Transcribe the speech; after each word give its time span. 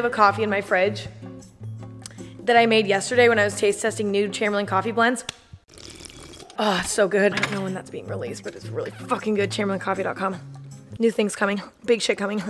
Have 0.00 0.10
a 0.10 0.16
coffee 0.16 0.42
in 0.42 0.48
my 0.48 0.62
fridge 0.62 1.08
that 2.44 2.56
I 2.56 2.64
made 2.64 2.86
yesterday 2.86 3.28
when 3.28 3.38
I 3.38 3.44
was 3.44 3.54
taste 3.54 3.82
testing 3.82 4.10
new 4.10 4.30
Chamberlain 4.30 4.64
coffee 4.64 4.92
blends. 4.92 5.26
Oh, 6.58 6.82
so 6.86 7.06
good. 7.06 7.34
I 7.34 7.36
don't 7.36 7.52
know 7.52 7.60
when 7.60 7.74
that's 7.74 7.90
being 7.90 8.06
released, 8.06 8.42
but 8.42 8.54
it's 8.54 8.64
really 8.68 8.92
fucking 8.92 9.34
good. 9.34 9.50
ChamberlainCoffee.com. 9.50 10.40
New 10.98 11.10
things 11.10 11.36
coming. 11.36 11.60
Big 11.84 12.00
shit 12.00 12.16
coming. 12.16 12.42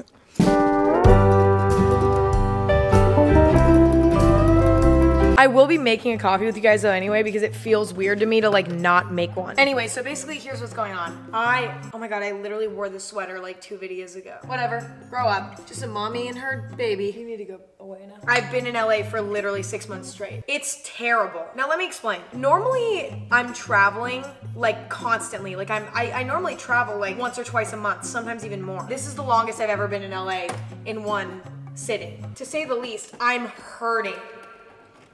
I 5.41 5.47
will 5.47 5.67
be 5.67 5.79
making 5.79 6.13
a 6.13 6.19
coffee 6.19 6.45
with 6.45 6.55
you 6.55 6.61
guys 6.61 6.83
though 6.83 6.91
anyway 6.91 7.23
because 7.23 7.43
it 7.43 7.57
feels 7.57 7.95
weird 7.95 8.21
to 8.21 8.27
me 8.27 8.43
to 8.43 8.51
like 8.51 8.71
not 8.71 9.11
make 9.11 9.35
one. 9.37 9.59
Anyway, 9.59 9.89
so 9.89 10.03
basically 10.03 10.37
here's 10.37 10.61
what's 10.61 10.75
going 10.75 10.93
on. 10.93 11.31
I, 11.33 11.81
oh 11.95 11.99
my 11.99 12.09
god, 12.09 12.23
I 12.23 12.33
literally 12.33 12.69
wore 12.69 12.91
this 12.91 13.05
sweater 13.05 13.41
like 13.41 13.59
two 13.59 13.79
videos 13.79 14.17
ago. 14.17 14.37
Whatever, 14.45 14.95
grow 15.09 15.25
up. 15.25 15.67
Just 15.67 15.83
a 15.83 15.87
mommy 15.87 16.29
and 16.29 16.37
her 16.37 16.71
baby. 16.77 17.07
You 17.07 17.25
need 17.25 17.39
to 17.39 17.47
go 17.47 17.61
away 17.79 18.05
now. 18.07 18.17
I've 18.27 18.53
been 18.53 18.67
in 18.67 18.75
LA 18.75 19.03
for 19.03 19.23
literally 19.23 19.63
six 19.63 19.89
months 19.89 20.11
straight. 20.11 20.45
It's 20.47 20.83
terrible. 20.85 21.47
Now 21.57 21.71
let 21.71 21.79
me 21.79 21.87
explain. 21.87 22.21
Normally 22.35 23.27
I'm 23.31 23.55
traveling 23.55 24.27
like 24.55 24.91
constantly. 24.91 25.57
Like 25.57 25.71
I'm, 25.71 25.87
I, 25.95 26.13
I 26.13 26.23
normally 26.23 26.57
travel 26.57 26.99
like 26.99 27.17
once 27.17 27.39
or 27.39 27.45
twice 27.45 27.73
a 27.73 27.79
month, 27.79 28.05
sometimes 28.05 28.45
even 28.45 28.61
more. 28.61 28.85
This 28.91 29.07
is 29.07 29.15
the 29.15 29.25
longest 29.25 29.59
I've 29.59 29.71
ever 29.71 29.89
been 29.89 30.03
in 30.03 30.11
LA 30.11 30.49
in 30.85 31.03
one 31.03 31.41
sitting. 31.73 32.31
To 32.35 32.45
say 32.45 32.67
the 32.67 32.75
least, 32.75 33.15
I'm 33.19 33.47
hurting 33.47 34.21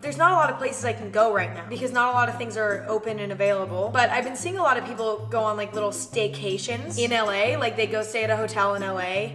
there's 0.06 0.16
not 0.16 0.30
a 0.30 0.36
lot 0.36 0.50
of 0.50 0.56
places 0.58 0.84
I 0.84 0.92
can 0.92 1.10
go 1.10 1.34
right 1.34 1.52
now 1.52 1.66
because 1.68 1.90
not 1.90 2.10
a 2.10 2.12
lot 2.12 2.28
of 2.28 2.38
things 2.38 2.56
are 2.56 2.86
open 2.86 3.18
and 3.18 3.32
available. 3.32 3.90
But 3.92 4.08
I've 4.10 4.22
been 4.22 4.36
seeing 4.36 4.56
a 4.56 4.62
lot 4.62 4.78
of 4.78 4.84
people 4.84 5.26
go 5.32 5.42
on 5.42 5.56
like 5.56 5.74
little 5.74 5.90
staycations 5.90 6.96
in 6.96 7.10
LA, 7.10 7.58
like 7.58 7.74
they 7.74 7.88
go 7.88 8.02
stay 8.02 8.22
at 8.22 8.30
a 8.30 8.36
hotel 8.36 8.76
in 8.76 8.82
LA 8.82 9.30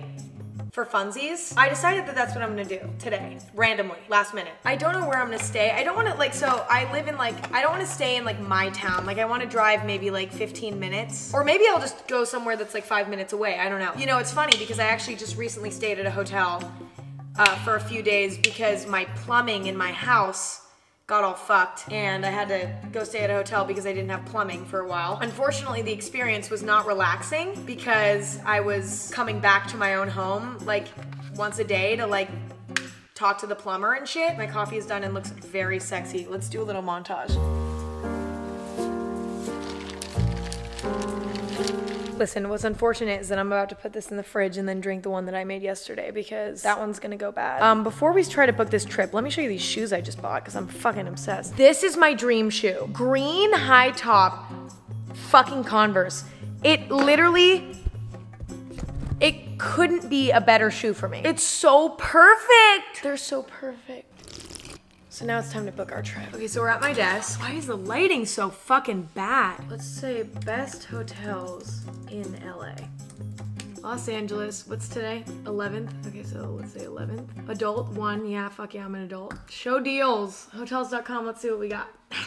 for 0.71 0.85
funsies. 0.85 1.53
I 1.57 1.67
decided 1.67 2.05
that 2.05 2.15
that's 2.15 2.33
what 2.33 2.41
I'm 2.41 2.51
gonna 2.51 2.63
do 2.63 2.79
today, 2.99 3.37
randomly, 3.53 3.97
last 4.07 4.33
minute. 4.33 4.53
I 4.63 4.77
don't 4.77 4.93
know 4.93 5.05
where 5.05 5.17
I'm 5.17 5.25
gonna 5.25 5.43
stay. 5.43 5.71
I 5.71 5.83
don't 5.83 5.97
wanna 5.97 6.15
like, 6.15 6.33
so 6.33 6.65
I 6.69 6.89
live 6.93 7.09
in 7.09 7.17
like, 7.17 7.53
I 7.53 7.61
don't 7.61 7.71
wanna 7.71 7.85
stay 7.85 8.15
in 8.15 8.23
like 8.23 8.39
my 8.39 8.69
town. 8.69 9.05
Like 9.05 9.17
I 9.17 9.25
wanna 9.25 9.47
drive 9.47 9.85
maybe 9.85 10.09
like 10.09 10.31
15 10.31 10.79
minutes 10.79 11.33
or 11.33 11.43
maybe 11.43 11.65
I'll 11.69 11.81
just 11.81 12.07
go 12.07 12.23
somewhere 12.23 12.55
that's 12.55 12.73
like 12.73 12.85
five 12.85 13.09
minutes 13.09 13.33
away. 13.33 13.59
I 13.59 13.67
don't 13.67 13.79
know. 13.79 13.91
You 13.97 14.05
know, 14.05 14.19
it's 14.19 14.31
funny 14.31 14.57
because 14.57 14.79
I 14.79 14.85
actually 14.85 15.17
just 15.17 15.35
recently 15.35 15.69
stayed 15.69 15.99
at 15.99 16.05
a 16.05 16.11
hotel 16.11 16.71
uh, 17.37 17.55
for 17.57 17.75
a 17.75 17.79
few 17.79 18.01
days 18.03 18.37
because 18.37 18.87
my 18.87 19.05
plumbing 19.05 19.67
in 19.67 19.77
my 19.77 19.91
house 19.91 20.61
got 21.07 21.23
all 21.23 21.33
fucked 21.33 21.91
and 21.91 22.25
I 22.25 22.29
had 22.29 22.47
to 22.47 22.73
go 22.91 23.03
stay 23.03 23.19
at 23.19 23.29
a 23.29 23.33
hotel 23.33 23.65
because 23.65 23.85
I 23.85 23.91
didn't 23.91 24.09
have 24.09 24.25
plumbing 24.25 24.65
for 24.65 24.79
a 24.79 24.87
while. 24.87 25.19
Unfortunately, 25.21 25.81
the 25.81 25.91
experience 25.91 26.49
was 26.49 26.63
not 26.63 26.87
relaxing 26.87 27.65
because 27.65 28.39
I 28.45 28.61
was 28.61 29.11
coming 29.13 29.39
back 29.39 29.67
to 29.67 29.77
my 29.77 29.95
own 29.95 30.07
home 30.07 30.57
like 30.65 30.87
once 31.35 31.59
a 31.59 31.65
day 31.65 31.97
to 31.97 32.07
like 32.07 32.29
talk 33.13 33.37
to 33.39 33.47
the 33.47 33.55
plumber 33.55 33.93
and 33.93 34.07
shit. 34.07 34.37
My 34.37 34.47
coffee 34.47 34.77
is 34.77 34.85
done 34.85 35.03
and 35.03 35.13
looks 35.13 35.31
very 35.31 35.79
sexy. 35.79 36.25
Let's 36.29 36.47
do 36.47 36.61
a 36.61 36.63
little 36.63 36.83
montage. 36.83 37.60
Listen, 42.21 42.49
what's 42.49 42.65
unfortunate 42.65 43.19
is 43.19 43.29
that 43.29 43.39
I'm 43.39 43.51
about 43.51 43.69
to 43.69 43.75
put 43.75 43.93
this 43.93 44.11
in 44.11 44.17
the 44.17 44.21
fridge 44.21 44.57
and 44.57 44.69
then 44.69 44.79
drink 44.79 45.01
the 45.01 45.09
one 45.09 45.25
that 45.25 45.33
I 45.33 45.43
made 45.43 45.63
yesterday 45.63 46.11
because 46.11 46.61
that 46.61 46.77
one's 46.77 46.99
gonna 46.99 47.17
go 47.17 47.31
bad. 47.31 47.63
Um, 47.63 47.83
before 47.83 48.11
we 48.13 48.23
try 48.23 48.45
to 48.45 48.53
book 48.53 48.69
this 48.69 48.85
trip, 48.85 49.11
let 49.15 49.23
me 49.23 49.31
show 49.31 49.41
you 49.41 49.49
these 49.49 49.59
shoes 49.59 49.91
I 49.91 50.01
just 50.01 50.21
bought 50.21 50.43
because 50.43 50.55
I'm 50.55 50.67
fucking 50.67 51.07
obsessed. 51.07 51.57
This 51.57 51.81
is 51.81 51.97
my 51.97 52.13
dream 52.13 52.51
shoe. 52.51 52.87
Green 52.93 53.51
high 53.51 53.89
top 53.89 54.53
fucking 55.15 55.63
Converse. 55.63 56.23
It 56.63 56.91
literally, 56.91 57.75
it 59.19 59.57
couldn't 59.57 60.07
be 60.07 60.29
a 60.29 60.41
better 60.41 60.69
shoe 60.69 60.93
for 60.93 61.09
me. 61.09 61.23
It's 61.25 61.41
so 61.41 61.89
perfect. 61.89 63.01
They're 63.01 63.17
so 63.17 63.41
perfect. 63.41 64.10
So 65.11 65.25
now 65.25 65.39
it's 65.39 65.51
time 65.51 65.65
to 65.65 65.73
book 65.73 65.91
our 65.91 66.01
trip. 66.01 66.33
Okay, 66.33 66.47
so 66.47 66.61
we're 66.61 66.69
at 66.69 66.79
my 66.79 66.93
desk. 66.93 67.41
Why 67.41 67.51
is 67.51 67.67
the 67.67 67.75
lighting 67.75 68.25
so 68.25 68.49
fucking 68.49 69.09
bad? 69.13 69.69
Let's 69.69 69.85
say 69.85 70.23
best 70.23 70.85
hotels 70.85 71.81
in 72.09 72.39
LA. 72.45 72.75
Los 73.81 74.07
Angeles, 74.07 74.65
what's 74.67 74.87
today? 74.87 75.25
11th? 75.43 76.07
Okay, 76.07 76.23
so 76.23 76.55
let's 76.57 76.71
say 76.71 76.85
11th. 76.85 77.49
Adult, 77.49 77.89
one, 77.89 78.25
yeah, 78.25 78.47
fuck 78.47 78.73
yeah, 78.73 78.85
I'm 78.85 78.95
an 78.95 79.01
adult. 79.01 79.33
Show 79.49 79.81
deals, 79.81 80.47
hotels.com, 80.53 81.25
let's 81.25 81.41
see 81.41 81.49
what 81.49 81.59
we 81.59 81.67
got. 81.67 81.89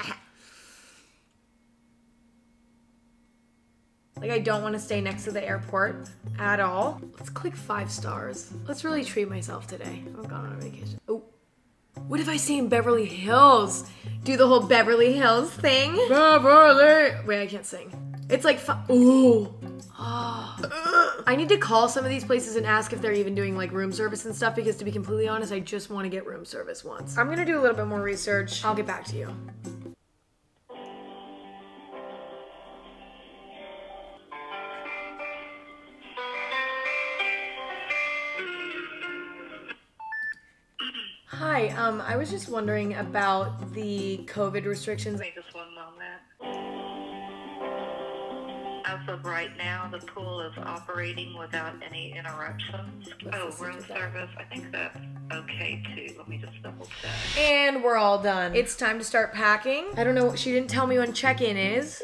like, 4.21 4.31
I 4.31 4.41
don't 4.41 4.63
want 4.63 4.75
to 4.75 4.79
stay 4.81 5.01
next 5.01 5.25
to 5.25 5.31
the 5.31 5.43
airport 5.43 6.11
at 6.39 6.61
all. 6.61 7.01
Let's 7.19 7.31
click 7.31 7.57
five 7.57 7.91
stars. 7.91 8.53
Let's 8.69 8.85
really 8.85 9.07
treat 9.07 9.31
myself 9.31 9.67
today. 9.67 10.05
I've 10.19 10.29
gone 10.29 10.45
on 10.45 10.53
a 10.53 10.57
vacation. 10.57 11.01
Oh. 11.09 11.23
What 12.07 12.21
if 12.21 12.29
I 12.29 12.37
stay 12.37 12.59
in 12.59 12.69
Beverly 12.69 13.07
Hills? 13.07 13.89
Do 14.25 14.37
the 14.37 14.47
whole 14.47 14.61
Beverly 14.61 15.15
Hills 15.15 15.51
thing? 15.51 15.95
Beverly! 16.09 17.15
Wait, 17.27 17.43
I 17.43 17.47
can't 17.47 17.65
sing. 17.65 17.93
It's 18.29 18.45
like, 18.45 18.61
ooh. 18.91 19.53
Oh. 19.99 21.23
I 21.27 21.37
need 21.37 21.49
to 21.49 21.57
call 21.57 21.89
some 21.89 22.05
of 22.05 22.11
these 22.11 22.25
places 22.25 22.57
and 22.57 22.67
ask 22.67 22.93
if 22.93 23.01
they're 23.01 23.13
even 23.13 23.35
doing 23.35 23.57
like 23.57 23.73
room 23.73 23.93
service 23.93 24.25
and 24.27 24.35
stuff 24.35 24.55
because 24.55 24.77
to 24.77 24.85
be 24.85 24.93
completely 24.93 25.29
honest, 25.29 25.53
I 25.53 25.61
just 25.61 25.91
want 25.91 26.05
to 26.05 26.11
get 26.11 26.27
room 26.27 26.45
service 26.45 26.85
once. 26.85 27.17
I'm 27.17 27.29
gonna 27.29 27.45
do 27.45 27.59
a 27.59 27.63
little 27.63 27.77
bit 27.77 27.87
more 27.87 28.03
research. 28.03 28.65
I'll 28.65 28.75
get 28.75 28.87
back 28.87 29.05
to 29.07 29.17
you. 29.17 29.35
Hi, 41.39 41.71
um, 41.71 42.01
I 42.01 42.17
was 42.17 42.31
just 42.31 42.49
wondering 42.49 42.95
about 42.95 43.73
the 43.75 44.19
COVID 44.27 44.67
restrictions. 44.67 45.19
Wait 45.19 45.35
just 45.35 45.53
one 45.53 45.67
moment. 45.75 46.23
As 48.87 49.09
of 49.09 49.25
right 49.25 49.51
now, 49.59 49.89
the 49.91 49.99
pool 49.99 50.43
is 50.43 50.53
operating 50.59 51.37
without 51.37 51.75
any 51.83 52.17
interruptions. 52.17 53.09
Let's 53.25 53.37
oh, 53.61 53.65
room 53.65 53.85
service, 53.89 54.31
I 54.39 54.45
think 54.45 54.71
that's 54.71 54.97
okay 55.33 55.83
too. 55.97 56.15
Let 56.17 56.29
me 56.29 56.39
just 56.39 56.63
double 56.63 56.87
check. 57.03 57.11
And 57.37 57.83
we're 57.83 57.97
all 57.97 58.23
done. 58.23 58.55
It's 58.55 58.77
time 58.77 58.99
to 59.01 59.05
start 59.05 59.35
packing. 59.35 59.87
I 59.97 60.05
don't 60.05 60.15
know, 60.15 60.27
what 60.27 60.39
she 60.39 60.53
didn't 60.53 60.71
tell 60.71 60.87
me 60.87 60.99
when 60.99 61.13
check-in 61.13 61.57
is. 61.57 62.01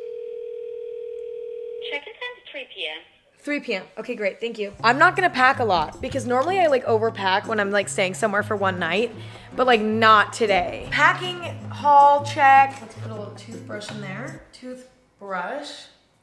Check-in 1.92 2.14
time 2.14 2.34
is 2.36 2.50
3 2.50 2.66
p.m. 2.74 2.98
3 3.42 3.60
p.m. 3.60 3.84
Okay, 3.98 4.14
great. 4.14 4.40
Thank 4.40 4.58
you. 4.58 4.72
I'm 4.84 4.98
not 4.98 5.16
gonna 5.16 5.30
pack 5.30 5.60
a 5.60 5.64
lot 5.64 6.00
because 6.00 6.26
normally 6.26 6.60
I 6.60 6.66
like 6.66 6.84
overpack 6.84 7.46
when 7.46 7.58
I'm 7.58 7.70
like 7.70 7.88
staying 7.88 8.14
somewhere 8.14 8.42
for 8.42 8.54
one 8.54 8.78
night, 8.78 9.14
but 9.56 9.66
like 9.66 9.80
not 9.80 10.32
today. 10.32 10.88
Packing 10.90 11.42
haul 11.70 12.24
check. 12.24 12.76
Let's 12.80 12.94
put 12.96 13.10
a 13.10 13.14
little 13.14 13.34
toothbrush 13.34 13.90
in 13.90 14.00
there. 14.00 14.44
Toothbrush. 14.52 15.70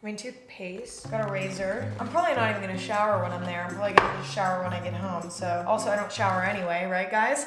I 0.02 0.06
mean 0.06 0.16
toothpaste. 0.16 1.10
Got 1.10 1.28
a 1.28 1.32
razor. 1.32 1.92
I'm 2.00 2.08
probably 2.10 2.36
not 2.36 2.52
even 2.52 2.62
gonna 2.62 2.78
shower 2.78 3.24
when 3.24 3.32
I'm 3.32 3.44
there. 3.46 3.64
I'm 3.64 3.74
probably 3.74 3.94
gonna 3.94 4.20
just 4.22 4.34
shower 4.34 4.62
when 4.64 4.72
I 4.72 4.80
get 4.84 4.94
home. 4.94 5.32
So 5.32 5.66
also 5.68 5.90
I 5.90 5.96
don't 5.96 6.12
shower 6.12 6.44
anyway, 6.44 6.86
right 6.86 7.10
guys? 7.10 7.46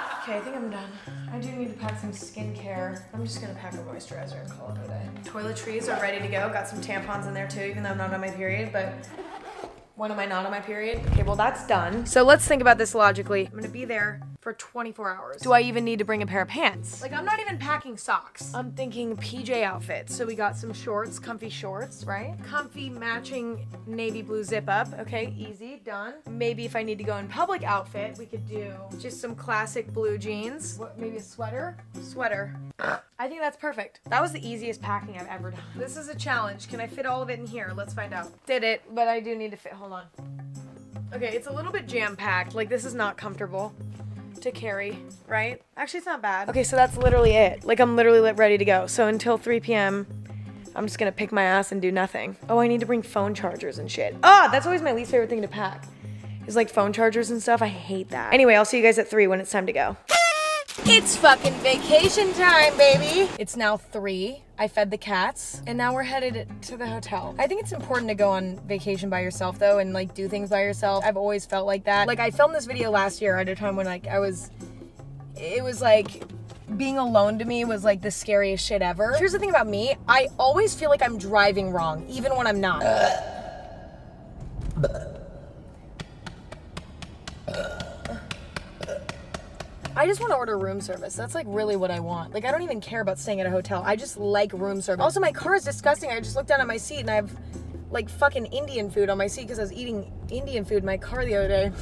okay, 0.26 0.38
I 0.38 0.40
think 0.40 0.56
I'm 0.56 0.70
done. 0.70 0.90
I 1.32 1.38
do 1.38 1.52
need 1.52 1.72
to 1.72 1.78
pack 1.78 2.00
some 2.00 2.10
skincare. 2.10 3.00
I'm 3.14 3.24
just 3.24 3.40
gonna 3.40 3.54
pack 3.54 3.74
a 3.74 3.78
moisturizer 3.78 4.40
and 4.42 4.50
call 4.50 4.70
it 4.70 4.84
a 4.84 4.88
day. 4.88 5.08
Toiletries 5.24 5.88
are 5.88 6.00
ready 6.02 6.18
to 6.18 6.26
go. 6.26 6.50
Got 6.52 6.66
some 6.68 6.80
tampons 6.80 7.28
in 7.28 7.34
there 7.34 7.46
too, 7.46 7.62
even 7.62 7.84
though 7.84 7.90
I'm 7.90 7.98
not 7.98 8.12
on 8.12 8.20
my 8.20 8.30
period, 8.30 8.72
but 8.72 8.92
when 9.94 10.10
am 10.10 10.18
I 10.18 10.26
not 10.26 10.44
on 10.44 10.50
my 10.50 10.60
period? 10.60 11.00
Okay, 11.12 11.22
well 11.22 11.36
that's 11.36 11.66
done. 11.68 12.06
So 12.06 12.24
let's 12.24 12.46
think 12.46 12.60
about 12.60 12.76
this 12.76 12.94
logically. 12.94 13.46
I'm 13.46 13.56
gonna 13.56 13.68
be 13.68 13.84
there 13.84 14.20
for 14.46 14.52
24 14.52 15.12
hours. 15.12 15.42
Do 15.42 15.50
I 15.50 15.62
even 15.62 15.84
need 15.84 15.98
to 15.98 16.04
bring 16.04 16.22
a 16.22 16.26
pair 16.26 16.40
of 16.40 16.46
pants? 16.46 17.02
Like 17.02 17.12
I'm 17.12 17.24
not 17.24 17.40
even 17.40 17.58
packing 17.58 17.96
socks. 17.96 18.54
I'm 18.54 18.70
thinking 18.70 19.16
PJ 19.16 19.64
outfits. 19.64 20.14
So 20.14 20.24
we 20.24 20.36
got 20.36 20.56
some 20.56 20.72
shorts, 20.72 21.18
comfy 21.18 21.48
shorts, 21.48 22.04
right? 22.04 22.36
Comfy 22.44 22.88
matching 22.88 23.66
navy 23.88 24.22
blue 24.22 24.44
zip 24.44 24.68
up. 24.68 24.86
Okay, 25.00 25.34
easy, 25.36 25.82
done. 25.84 26.14
Maybe 26.30 26.64
if 26.64 26.76
I 26.76 26.84
need 26.84 26.98
to 26.98 27.02
go 27.02 27.16
in 27.16 27.26
public 27.26 27.64
outfit, 27.64 28.18
we 28.18 28.26
could 28.26 28.46
do 28.46 28.72
just 29.00 29.20
some 29.20 29.34
classic 29.34 29.92
blue 29.92 30.16
jeans. 30.16 30.78
What, 30.78 30.96
maybe 30.96 31.16
a 31.16 31.22
sweater? 31.22 31.76
Sweater. 32.00 32.54
I 32.78 33.26
think 33.26 33.40
that's 33.40 33.56
perfect. 33.56 33.98
That 34.10 34.22
was 34.22 34.30
the 34.30 34.48
easiest 34.48 34.80
packing 34.80 35.18
I've 35.18 35.26
ever 35.26 35.50
done. 35.50 35.60
This 35.74 35.96
is 35.96 36.08
a 36.08 36.14
challenge. 36.14 36.68
Can 36.68 36.80
I 36.80 36.86
fit 36.86 37.04
all 37.04 37.20
of 37.20 37.30
it 37.30 37.40
in 37.40 37.48
here? 37.48 37.72
Let's 37.76 37.94
find 37.94 38.14
out. 38.14 38.30
Did 38.46 38.62
it, 38.62 38.84
but 38.94 39.08
I 39.08 39.18
do 39.18 39.34
need 39.34 39.50
to 39.50 39.56
fit. 39.56 39.72
Hold 39.72 39.90
on. 39.90 40.04
Okay, 41.12 41.34
it's 41.34 41.48
a 41.48 41.52
little 41.52 41.72
bit 41.72 41.88
jam-packed. 41.88 42.54
Like, 42.54 42.68
this 42.68 42.84
is 42.84 42.94
not 42.94 43.16
comfortable 43.16 43.72
to 44.42 44.50
carry, 44.50 44.98
right? 45.26 45.60
Actually, 45.76 45.98
it's 45.98 46.06
not 46.06 46.22
bad. 46.22 46.48
Okay, 46.48 46.62
so 46.62 46.76
that's 46.76 46.96
literally 46.96 47.32
it. 47.32 47.64
Like, 47.64 47.80
I'm 47.80 47.96
literally 47.96 48.20
li- 48.20 48.32
ready 48.32 48.58
to 48.58 48.64
go. 48.64 48.86
So 48.86 49.06
until 49.06 49.38
3 49.38 49.60
p.m., 49.60 50.06
I'm 50.74 50.86
just 50.86 50.98
gonna 50.98 51.12
pick 51.12 51.32
my 51.32 51.42
ass 51.42 51.72
and 51.72 51.80
do 51.80 51.90
nothing. 51.90 52.36
Oh, 52.48 52.58
I 52.58 52.68
need 52.68 52.80
to 52.80 52.86
bring 52.86 53.02
phone 53.02 53.34
chargers 53.34 53.78
and 53.78 53.90
shit. 53.90 54.14
Ah, 54.22 54.48
that's 54.52 54.66
always 54.66 54.82
my 54.82 54.92
least 54.92 55.10
favorite 55.10 55.30
thing 55.30 55.42
to 55.42 55.48
pack. 55.48 55.84
Is 56.46 56.54
like 56.54 56.68
phone 56.70 56.92
chargers 56.92 57.30
and 57.30 57.42
stuff. 57.42 57.60
I 57.62 57.66
hate 57.66 58.10
that. 58.10 58.32
Anyway, 58.32 58.54
I'll 58.54 58.64
see 58.64 58.76
you 58.76 58.82
guys 58.82 58.98
at 58.98 59.08
3 59.08 59.26
when 59.26 59.40
it's 59.40 59.50
time 59.50 59.66
to 59.66 59.72
go. 59.72 59.96
It's 60.84 61.16
fucking 61.16 61.54
vacation 61.54 62.32
time, 62.34 62.76
baby. 62.76 63.30
It's 63.38 63.56
now 63.56 63.76
three. 63.76 64.42
I 64.58 64.68
fed 64.68 64.90
the 64.90 64.98
cats, 64.98 65.62
and 65.66 65.76
now 65.76 65.94
we're 65.94 66.02
headed 66.02 66.48
to 66.62 66.76
the 66.76 66.86
hotel. 66.86 67.34
I 67.38 67.46
think 67.46 67.62
it's 67.62 67.72
important 67.72 68.08
to 68.08 68.14
go 68.14 68.30
on 68.30 68.58
vacation 68.66 69.10
by 69.10 69.20
yourself, 69.20 69.58
though, 69.58 69.78
and 69.78 69.92
like 69.92 70.14
do 70.14 70.28
things 70.28 70.50
by 70.50 70.62
yourself. 70.62 71.04
I've 71.04 71.16
always 71.16 71.46
felt 71.46 71.66
like 71.66 71.84
that. 71.84 72.06
Like 72.06 72.20
I 72.20 72.30
filmed 72.30 72.54
this 72.54 72.66
video 72.66 72.90
last 72.90 73.22
year 73.22 73.38
at 73.38 73.48
a 73.48 73.54
time 73.54 73.74
when 73.76 73.86
like 73.86 74.06
I 74.06 74.18
was, 74.18 74.50
it 75.34 75.64
was 75.64 75.80
like 75.80 76.22
being 76.76 76.98
alone 76.98 77.38
to 77.38 77.44
me 77.44 77.64
was 77.64 77.84
like 77.84 78.02
the 78.02 78.10
scariest 78.10 78.64
shit 78.64 78.82
ever. 78.82 79.14
Here's 79.18 79.32
the 79.32 79.38
thing 79.38 79.50
about 79.50 79.66
me 79.66 79.96
I 80.08 80.28
always 80.38 80.74
feel 80.74 80.90
like 80.90 81.02
I'm 81.02 81.18
driving 81.18 81.70
wrong, 81.70 82.06
even 82.08 82.36
when 82.36 82.46
I'm 82.46 82.60
not. 82.60 82.82
I 89.96 90.06
just 90.06 90.20
want 90.20 90.30
to 90.30 90.36
order 90.36 90.58
room 90.58 90.82
service. 90.82 91.16
That's 91.16 91.34
like 91.34 91.46
really 91.48 91.74
what 91.74 91.90
I 91.90 92.00
want. 92.00 92.34
Like 92.34 92.44
I 92.44 92.50
don't 92.50 92.62
even 92.62 92.82
care 92.82 93.00
about 93.00 93.18
staying 93.18 93.40
at 93.40 93.46
a 93.46 93.50
hotel. 93.50 93.82
I 93.84 93.96
just 93.96 94.18
like 94.18 94.52
room 94.52 94.82
service. 94.82 95.02
Also, 95.02 95.20
my 95.20 95.32
car 95.32 95.54
is 95.54 95.64
disgusting. 95.64 96.10
I 96.10 96.20
just 96.20 96.36
looked 96.36 96.48
down 96.48 96.60
at 96.60 96.66
my 96.66 96.76
seat 96.76 97.00
and 97.00 97.10
I 97.10 97.14
have 97.14 97.34
like 97.90 98.10
fucking 98.10 98.46
Indian 98.46 98.90
food 98.90 99.08
on 99.08 99.16
my 99.16 99.26
seat 99.26 99.42
because 99.42 99.58
I 99.58 99.62
was 99.62 99.72
eating 99.72 100.12
Indian 100.28 100.66
food 100.66 100.78
in 100.78 100.84
my 100.84 100.98
car 100.98 101.24
the 101.24 101.34
other 101.34 101.48
day. 101.48 101.72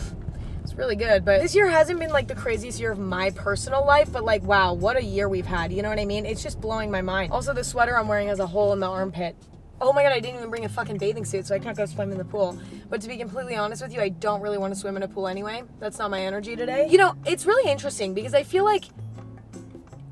It's 0.63 0.75
really 0.75 0.95
good. 0.95 1.25
But 1.25 1.43
this 1.43 1.57
year 1.57 1.67
hasn't 1.69 1.99
been 1.99 2.11
like 2.11 2.29
the 2.29 2.37
craziest 2.37 2.79
year 2.79 2.93
of 2.93 3.01
my 3.01 3.31
personal 3.31 3.85
life, 3.85 4.13
but 4.13 4.23
like 4.23 4.45
wow, 4.45 4.75
what 4.75 4.97
a 4.97 5.03
year 5.03 5.29
we've 5.29 5.45
had. 5.45 5.73
You 5.73 5.83
know 5.83 5.89
what 5.89 5.99
I 5.99 6.05
mean? 6.05 6.25
It's 6.25 6.43
just 6.43 6.61
blowing 6.61 6.93
my 6.93 7.03
mind. 7.03 7.33
Also, 7.33 7.53
the 7.53 7.65
sweater 7.65 7.99
I'm 7.99 8.07
wearing 8.07 8.29
has 8.29 8.39
a 8.39 8.47
hole 8.47 8.73
in 8.73 8.79
the 8.79 8.89
armpit. 8.89 9.35
Oh 9.81 9.93
my 9.93 10.03
god, 10.03 10.13
I 10.13 10.21
didn't 10.21 10.37
even 10.37 10.51
bring 10.51 10.65
a 10.65 10.69
fucking 10.69 10.99
bathing 10.99 11.25
suit, 11.25 11.47
so 11.47 11.55
I 11.55 11.59
can't 11.59 11.77
go 11.77 11.85
swim 11.85 12.13
in 12.13 12.19
the 12.19 12.25
pool. 12.25 12.59
But 12.89 13.01
to 13.03 13.09
be 13.09 13.17
completely 13.17 13.57
honest 13.57 13.83
with 13.83 13.93
you, 13.93 14.01
I 14.01 14.09
don't 14.09 14.41
really 14.41 14.59
want 14.59 14.73
to 14.73 14.79
swim 14.79 14.97
in 14.97 15.03
a 15.03 15.09
pool 15.09 15.27
anyway. 15.27 15.65
That's 15.81 15.99
not 15.99 16.11
my 16.11 16.23
energy 16.23 16.57
today. 16.57 16.89
You 16.89 16.99
know, 16.99 17.17
it's 17.27 17.45
really 17.45 17.71
interesting 17.71 18.15
because 18.15 18.35
I 18.35 18.45
feel 18.45 18.65
like 18.65 18.85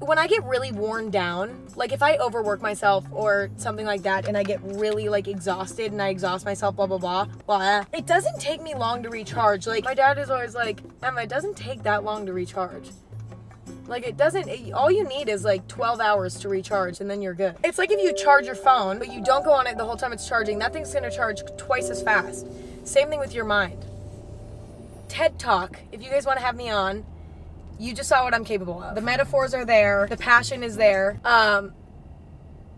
when 0.01 0.19
I 0.19 0.27
get 0.27 0.43
really 0.45 0.73
worn 0.73 1.11
down, 1.11 1.69
like 1.77 1.93
if 1.93 2.03
I 2.03 2.17
overwork 2.17 2.61
myself 2.61 3.07
or 3.13 3.51
something 3.57 3.87
like 3.87 4.03
that 4.03 4.27
and 4.27 4.37
I 4.37 4.43
get 4.43 4.61
really 4.63 5.09
like 5.09 5.29
exhausted 5.29 5.93
and 5.93 6.03
I 6.03 6.09
exhaust 6.09 6.45
myself, 6.45 6.77
blah 6.77 6.87
blah 6.87 6.99
blah, 6.99 7.27
blah, 7.47 7.85
it 7.93 8.07
doesn't 8.07 8.41
take 8.41 8.61
me 8.63 8.75
long 8.75 9.03
to 9.05 9.11
recharge. 9.11 9.67
Like 9.67 9.85
my 9.85 9.95
dad 9.95 10.19
is 10.19 10.29
always 10.29 10.55
like, 10.55 10.81
Emma, 11.03 11.23
it 11.23 11.29
doesn't 11.29 11.57
take 11.57 11.85
that 11.85 12.03
long 12.03 12.27
to 12.27 12.33
recharge. 12.33 12.91
Like 13.93 14.07
it 14.07 14.17
doesn't. 14.17 14.49
It, 14.49 14.73
all 14.73 14.91
you 14.91 15.05
need 15.05 15.29
is 15.29 15.45
like 15.45 15.69
12 15.69 16.01
hours 16.01 16.41
to 16.41 16.49
recharge, 16.49 17.01
and 17.03 17.11
then 17.11 17.21
you're 17.21 17.35
good. 17.35 17.57
It's 17.63 17.77
like 17.77 17.91
if 17.91 18.01
you 18.03 18.15
charge 18.15 18.47
your 18.47 18.55
phone, 18.55 18.99
but 18.99 19.13
you 19.13 19.23
don't 19.23 19.45
go 19.45 19.53
on 19.53 19.67
it 19.67 19.77
the 19.77 19.85
whole 19.85 19.99
time 19.99 20.15
it's 20.15 20.27
charging. 20.27 20.59
That 20.61 20.73
thing's 20.73 20.95
gonna 20.95 21.11
charge 21.11 21.43
twice 21.59 21.91
as 21.91 22.03
fast. 22.03 22.47
Same 22.85 23.11
thing 23.11 23.21
with 23.21 23.35
your 23.35 23.45
mind. 23.45 23.85
TED 25.09 25.39
Talk. 25.39 25.79
If 25.93 26.03
you 26.03 26.09
guys 26.09 26.25
want 26.25 26.39
to 26.39 26.45
have 26.45 26.57
me 26.57 26.71
on, 26.71 27.05
you 27.79 27.93
just 27.93 28.09
saw 28.09 28.25
what 28.25 28.33
I'm 28.33 28.47
capable 28.47 28.83
of. 28.83 28.95
The 28.95 29.03
metaphors 29.03 29.53
are 29.53 29.67
there. 29.67 30.07
The 30.09 30.17
passion 30.17 30.63
is 30.63 30.77
there. 30.77 31.21
Um, 31.23 31.75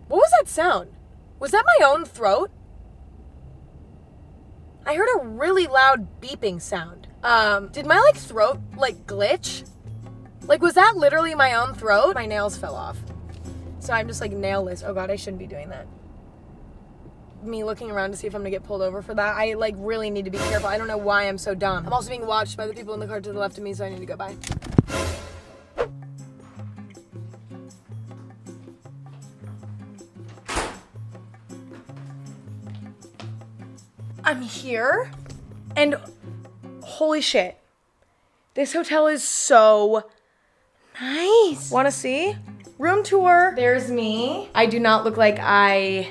what 0.09 0.17
was 0.17 0.31
that 0.37 0.49
sound? 0.49 0.89
Was 1.39 1.51
that 1.51 1.63
my 1.79 1.87
own 1.87 2.03
throat? 2.03 2.51
I 4.85 4.95
heard 4.95 5.07
a 5.15 5.25
really 5.25 5.65
loud 5.65 6.19
beeping 6.19 6.61
sound. 6.61 7.07
Um, 7.23 7.69
did 7.69 7.85
my 7.85 7.99
like 7.99 8.17
throat 8.17 8.59
like 8.75 9.07
glitch? 9.07 9.63
Like, 10.47 10.61
was 10.61 10.75
that 10.75 10.95
literally 10.95 11.33
my 11.33 11.53
own 11.55 11.73
throat? 11.73 12.13
My 12.13 12.25
nails 12.25 12.57
fell 12.57 12.75
off. 12.75 12.97
So 13.79 13.93
I'm 13.93 14.07
just 14.07 14.21
like 14.21 14.31
nailless. 14.31 14.83
Oh 14.85 14.93
god, 14.93 15.09
I 15.09 15.15
shouldn't 15.15 15.39
be 15.39 15.47
doing 15.47 15.69
that. 15.69 15.87
Me 17.43 17.63
looking 17.63 17.91
around 17.91 18.11
to 18.11 18.17
see 18.17 18.27
if 18.27 18.33
I'm 18.33 18.41
gonna 18.41 18.51
get 18.51 18.63
pulled 18.63 18.81
over 18.81 19.01
for 19.01 19.13
that. 19.13 19.35
I 19.35 19.53
like 19.53 19.75
really 19.77 20.09
need 20.09 20.25
to 20.25 20.31
be 20.31 20.37
careful. 20.37 20.67
I 20.67 20.77
don't 20.77 20.87
know 20.87 20.97
why 20.97 21.23
I'm 21.23 21.37
so 21.37 21.55
dumb. 21.55 21.85
I'm 21.85 21.93
also 21.93 22.09
being 22.09 22.25
watched 22.25 22.57
by 22.57 22.67
the 22.67 22.73
people 22.73 22.93
in 22.93 22.99
the 22.99 23.07
car 23.07 23.21
to 23.21 23.33
the 23.33 23.39
left 23.39 23.57
of 23.57 23.63
me, 23.63 23.73
so 23.73 23.85
I 23.85 23.89
need 23.89 23.99
to 23.99 24.05
go 24.05 24.15
by. 24.15 24.35
I'm 34.23 34.41
here, 34.41 35.11
and 35.75 35.99
holy 36.81 37.21
shit. 37.21 37.59
This 38.55 38.73
hotel 38.73 39.05
is 39.05 39.23
so 39.23 40.09
Nice. 41.01 41.71
Want 41.71 41.87
to 41.87 41.91
see? 41.91 42.35
Room 42.77 43.03
tour. 43.03 43.53
There's 43.55 43.89
me. 43.89 44.49
I 44.55 44.65
do 44.65 44.79
not 44.79 45.03
look 45.03 45.17
like 45.17 45.39
I 45.39 46.09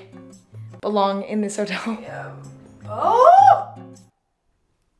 belong 0.80 1.22
in 1.22 1.40
this 1.40 1.56
hotel. 1.56 1.98
Yeah. 2.00 2.32
Oh! 2.86 3.78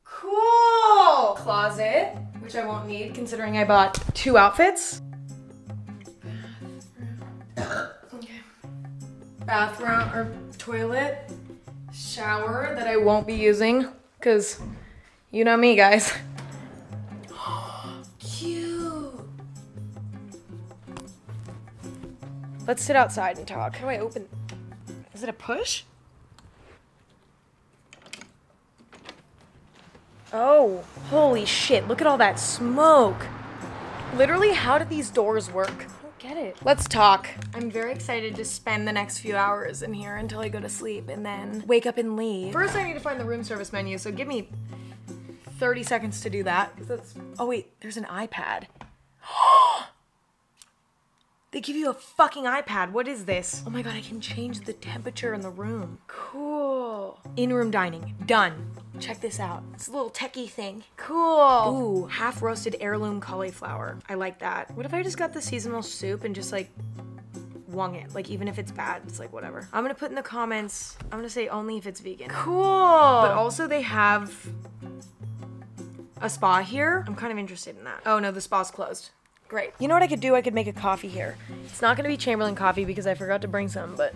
Cool! 0.04 1.34
Closet, 1.36 2.16
which 2.40 2.56
I 2.56 2.64
won't 2.64 2.88
need 2.88 3.14
considering 3.14 3.58
I 3.58 3.64
bought 3.64 4.02
two 4.14 4.38
outfits. 4.38 5.02
Okay. 7.58 8.40
Bathroom 9.44 10.08
or 10.14 10.32
toilet. 10.56 11.31
Shower 11.92 12.75
that 12.75 12.88
I 12.88 12.96
won't 12.96 13.26
be 13.26 13.34
using 13.34 13.86
because 14.19 14.58
you 15.31 15.44
know 15.44 15.58
me, 15.58 15.76
guys. 15.76 16.14
Let's 22.66 22.82
sit 22.82 22.96
outside 22.96 23.37
and 23.37 23.46
talk. 23.46 23.76
How 23.76 23.87
do 23.87 23.90
I 23.90 23.99
open? 23.99 24.26
Is 25.12 25.22
it 25.22 25.28
a 25.28 25.34
push? 25.34 25.82
Oh, 30.32 30.82
holy 31.11 31.44
shit. 31.44 31.87
Look 31.87 32.00
at 32.00 32.06
all 32.06 32.16
that 32.19 32.40
smoke. 32.40 33.26
Literally, 34.16 34.52
how 34.52 34.78
do 34.78 34.84
these 34.87 35.11
doors 35.11 35.52
work? 35.52 35.69
I 35.69 36.02
don't 36.02 36.19
get 36.19 36.37
it. 36.38 36.56
Let's 36.64 36.88
talk. 36.88 37.28
I'm 37.55 37.70
very 37.70 37.93
excited 37.93 38.34
to 38.37 38.44
spend 38.44 38.88
the 38.88 38.93
next 38.93 39.19
few 39.19 39.37
hours 39.37 39.82
in 39.82 39.93
here 39.93 40.17
until 40.17 40.40
I 40.40 40.49
go 40.49 40.58
to 40.58 40.69
sleep 40.69 41.10
and 41.10 41.25
then 41.25 41.64
wake 41.67 41.84
up 41.84 41.99
and 41.99 42.17
leave. 42.17 42.52
First, 42.52 42.76
I 42.76 42.82
need 42.82 42.94
to 42.94 43.00
find 43.00 43.20
the 43.20 43.26
room 43.26 43.44
service 43.44 43.72
menu, 43.72 43.99
so 43.99 44.10
give 44.10 44.26
me 44.26 44.49
30 45.58 45.82
seconds 45.82 46.20
to 46.22 46.31
do 46.31 46.43
that. 46.44 46.72
Oh, 47.38 47.46
wait, 47.46 47.78
there's 47.81 47.99
an 47.99 48.05
iPad. 48.05 48.64
They 51.54 51.60
give 51.60 51.76
you 51.76 51.88
a 51.88 51.94
fucking 51.94 52.42
iPad. 52.46 52.90
What 52.90 53.06
is 53.06 53.26
this? 53.26 53.62
Oh 53.64 53.70
my 53.70 53.80
god, 53.80 53.94
I 53.94 54.00
can 54.00 54.20
change 54.20 54.62
the 54.62 54.72
temperature 54.72 55.32
in 55.34 55.40
the 55.40 55.50
room. 55.50 55.98
Cool. 56.08 57.20
In-room 57.36 57.70
dining. 57.70 58.16
Done. 58.26 58.72
Check 58.98 59.20
this 59.20 59.38
out. 59.38 59.62
It's 59.72 59.86
a 59.86 59.92
little 59.92 60.10
techie 60.10 60.50
thing. 60.50 60.82
Cool. 60.96 61.68
Ooh, 61.68 62.06
half 62.06 62.43
roasted 62.43 62.74
heirloom 62.81 63.20
cauliflower. 63.20 64.00
I 64.08 64.14
like 64.14 64.40
that. 64.40 64.69
What 64.76 64.84
if 64.84 64.93
I 64.93 65.05
just 65.05 65.17
got 65.17 65.32
the 65.32 65.40
seasonal 65.40 65.82
soup 65.82 66.24
and 66.24 66.34
just 66.34 66.50
like 66.50 66.72
wung 67.69 67.94
it? 67.94 68.12
Like 68.17 68.31
even 68.31 68.48
if 68.48 68.58
it's 68.58 68.72
bad, 68.72 69.02
it's 69.06 69.20
like 69.20 69.32
whatever. 69.32 69.69
I'm 69.72 69.84
gonna 69.84 69.94
put 69.94 70.08
in 70.08 70.17
the 70.17 70.22
comments, 70.22 70.96
I'm 71.12 71.19
gonna 71.19 71.31
say 71.31 71.46
only 71.46 71.76
if 71.76 71.86
it's 71.86 72.00
vegan. 72.00 72.31
Cool. 72.31 72.64
But 72.64 73.31
also 73.31 73.69
they 73.69 73.82
have 73.82 74.44
a 76.20 76.29
spa 76.29 76.62
here. 76.62 77.05
I'm 77.06 77.14
kind 77.14 77.31
of 77.31 77.38
interested 77.38 77.79
in 77.79 77.84
that. 77.84 78.00
Oh 78.05 78.19
no, 78.19 78.32
the 78.32 78.40
spa's 78.40 78.72
closed. 78.72 79.10
Great. 79.48 79.70
You 79.79 79.89
know 79.89 79.94
what 79.94 80.03
I 80.03 80.06
could 80.06 80.20
do? 80.20 80.34
I 80.34 80.43
could 80.43 80.55
make 80.55 80.67
a 80.67 80.72
coffee 80.72 81.08
here. 81.08 81.36
It's 81.67 81.82
not 81.82 81.96
gonna 81.96 82.08
be 82.08 82.17
Chamberlain 82.17 82.55
coffee 82.55 82.84
because 82.84 83.06
I 83.06 83.15
forgot 83.15 83.43
to 83.43 83.48
bring 83.48 83.69
some, 83.69 83.94
but 83.94 84.15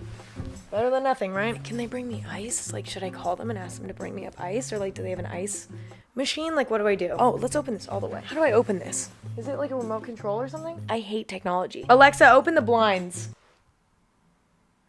better 0.70 0.90
than 0.90 1.02
nothing, 1.02 1.32
right? 1.32 1.62
Can 1.62 1.76
they 1.76 1.86
bring 1.86 2.08
me 2.08 2.24
ice? 2.28 2.72
Like, 2.72 2.86
should 2.86 3.02
I 3.02 3.10
call 3.10 3.36
them 3.36 3.50
and 3.50 3.58
ask 3.58 3.78
them 3.78 3.88
to 3.88 3.94
bring 3.94 4.14
me 4.14 4.26
up 4.26 4.38
ice? 4.40 4.72
Or 4.72 4.78
like, 4.78 4.94
do 4.94 5.02
they 5.02 5.10
have 5.10 5.18
an 5.18 5.26
ice 5.26 5.68
machine? 6.14 6.54
Like, 6.54 6.70
what 6.70 6.78
do 6.78 6.86
I 6.86 6.94
do? 6.94 7.14
Oh, 7.18 7.30
let's 7.30 7.56
open 7.56 7.74
this 7.74 7.88
all 7.88 8.00
the 8.00 8.06
way. 8.06 8.22
How 8.24 8.34
do 8.34 8.42
I 8.42 8.52
open 8.52 8.78
this? 8.78 9.10
Is 9.36 9.48
it 9.48 9.58
like 9.58 9.70
a 9.70 9.76
remote 9.76 10.04
control 10.04 10.40
or 10.40 10.48
something? 10.48 10.80
I 10.88 11.00
hate 11.00 11.28
technology. 11.28 11.84
Alexa, 11.88 12.30
open 12.30 12.54
the 12.54 12.62
blinds. 12.62 13.28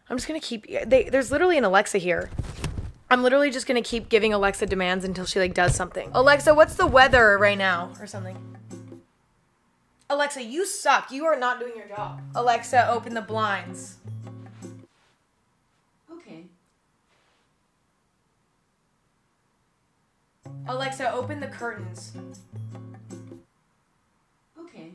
I'm 0.09 0.17
just 0.17 0.27
gonna 0.27 0.39
keep, 0.39 0.67
they, 0.67 1.03
there's 1.03 1.31
literally 1.31 1.57
an 1.57 1.63
Alexa 1.63 1.99
here. 1.99 2.29
I'm 3.11 3.23
literally 3.23 3.51
just 3.51 3.67
gonna 3.67 3.81
keep 3.81 4.09
giving 4.09 4.33
Alexa 4.33 4.65
demands 4.65 5.05
until 5.05 5.25
she 5.25 5.39
like 5.39 5.53
does 5.53 5.75
something. 5.75 6.09
Alexa, 6.13 6.53
what's 6.53 6.75
the 6.75 6.87
weather 6.87 7.37
right 7.37 7.57
now? 7.57 7.91
Or 7.99 8.07
something. 8.07 8.37
Alexa, 10.09 10.43
you 10.43 10.65
suck. 10.65 11.11
You 11.11 11.25
are 11.25 11.37
not 11.37 11.59
doing 11.59 11.73
your 11.75 11.87
job. 11.87 12.21
Alexa, 12.35 12.89
open 12.89 13.13
the 13.13 13.21
blinds. 13.21 13.97
Okay. 16.11 16.45
Alexa, 20.67 21.11
open 21.13 21.39
the 21.39 21.47
curtains. 21.47 22.13
Okay. 24.59 24.93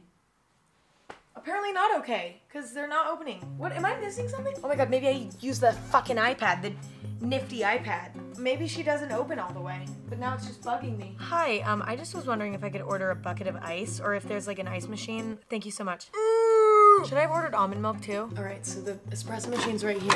Apparently 1.37 1.73
not 1.73 1.97
okay, 1.99 2.41
because 2.49 2.73
they're 2.73 2.89
not 2.89 3.07
opening. 3.07 3.39
What, 3.57 3.71
am 3.71 3.85
I 3.85 3.95
missing 3.97 4.29
something? 4.29 4.57
Oh 4.65 4.69
my 4.69 4.75
god, 4.75 4.91
maybe 4.91 5.07
I 5.07 5.29
use 5.41 5.61
the 5.61 5.73
fucking 5.73 6.17
iPad, 6.17 6.63
the 6.63 6.73
nifty 7.21 7.61
iPad. 7.61 8.39
Maybe 8.39 8.67
she 8.67 8.83
doesn't 8.83 9.13
open 9.13 9.39
all 9.39 9.53
the 9.53 9.61
way, 9.61 9.87
but 10.09 10.19
now 10.19 10.35
it's 10.35 10.47
just 10.47 10.63
bugging 10.63 10.99
me. 10.99 11.17
Hi, 11.19 11.61
um, 11.61 11.83
I 11.87 11.97
just 11.97 12.15
was 12.15 12.27
wondering 12.27 12.55
if 12.55 12.65
I 12.65 12.71
could 12.71 12.83
order 12.83 13.11
a 13.11 13.17
bucket 13.17 13.47
of 13.47 13.57
ice 13.57 14.01
or 14.01 14.15
if 14.15 14.25
there's 14.25 14.47
like 14.47 14.59
an 14.59 14.69
ice 14.69 14.89
machine. 14.89 15.39
Thank 15.49 15.65
you 15.65 15.71
so 15.71 15.85
much. 15.85 16.11
Mm. 16.13 17.09
Should 17.09 17.19
I 17.19 17.23
have 17.23 17.31
ordered 17.31 17.55
almond 17.55 17.83
milk 17.83 18.01
too? 18.01 18.31
All 18.37 18.45
right, 18.45 18.65
so 18.65 18.81
the 18.81 18.95
espresso 19.11 19.49
machine's 19.49 19.85
right 19.85 20.01
here. 20.01 20.13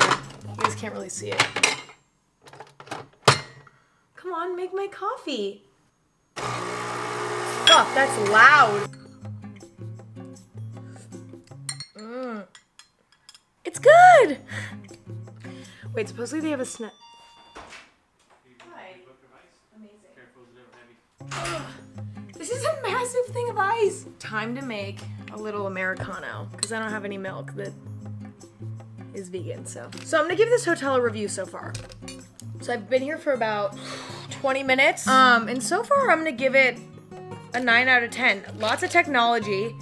You 0.49 0.55
guys 0.57 0.75
can't 0.75 0.93
really 0.93 1.09
see 1.09 1.31
it. 1.31 1.43
Come 4.15 4.33
on, 4.33 4.55
make 4.55 4.73
my 4.73 4.87
coffee. 4.87 5.63
Fuck, 6.35 6.47
oh, 7.69 7.91
that's 7.93 8.29
loud. 8.29 8.89
Mm. 11.95 12.47
It's 13.63 13.79
good! 13.79 14.39
Wait, 15.93 16.07
supposedly 16.07 16.41
they 16.41 16.51
have 16.51 16.59
a 16.59 16.65
snack. 16.65 16.93
Hi. 21.31 21.61
This 22.33 22.51
is 22.51 22.63
a 22.63 22.81
massive 22.81 23.25
thing 23.33 23.49
of 23.49 23.57
ice. 23.57 24.05
Time 24.19 24.55
to 24.55 24.61
make 24.61 24.99
a 25.33 25.37
little 25.37 25.67
Americano 25.67 26.47
because 26.51 26.71
I 26.71 26.79
don't 26.79 26.91
have 26.91 27.05
any 27.05 27.17
milk 27.17 27.53
that 27.55 27.73
is 29.13 29.29
vegan. 29.29 29.65
So, 29.65 29.89
so 30.03 30.17
I'm 30.17 30.25
gonna 30.25 30.35
give 30.35 30.49
this 30.49 30.65
hotel 30.65 30.95
a 30.95 31.01
review 31.01 31.27
so 31.27 31.45
far. 31.45 31.73
So 32.61 32.73
I've 32.73 32.89
been 32.89 33.01
here 33.01 33.17
for 33.17 33.33
about 33.33 33.75
20 34.31 34.63
minutes. 34.63 35.07
Um, 35.07 35.47
and 35.47 35.61
so 35.61 35.83
far 35.83 36.11
I'm 36.11 36.19
gonna 36.19 36.31
give 36.31 36.55
it 36.55 36.79
a 37.53 37.59
nine 37.59 37.87
out 37.87 38.03
of 38.03 38.11
10. 38.11 38.43
Lots 38.59 38.83
of 38.83 38.91
technology 38.91 39.75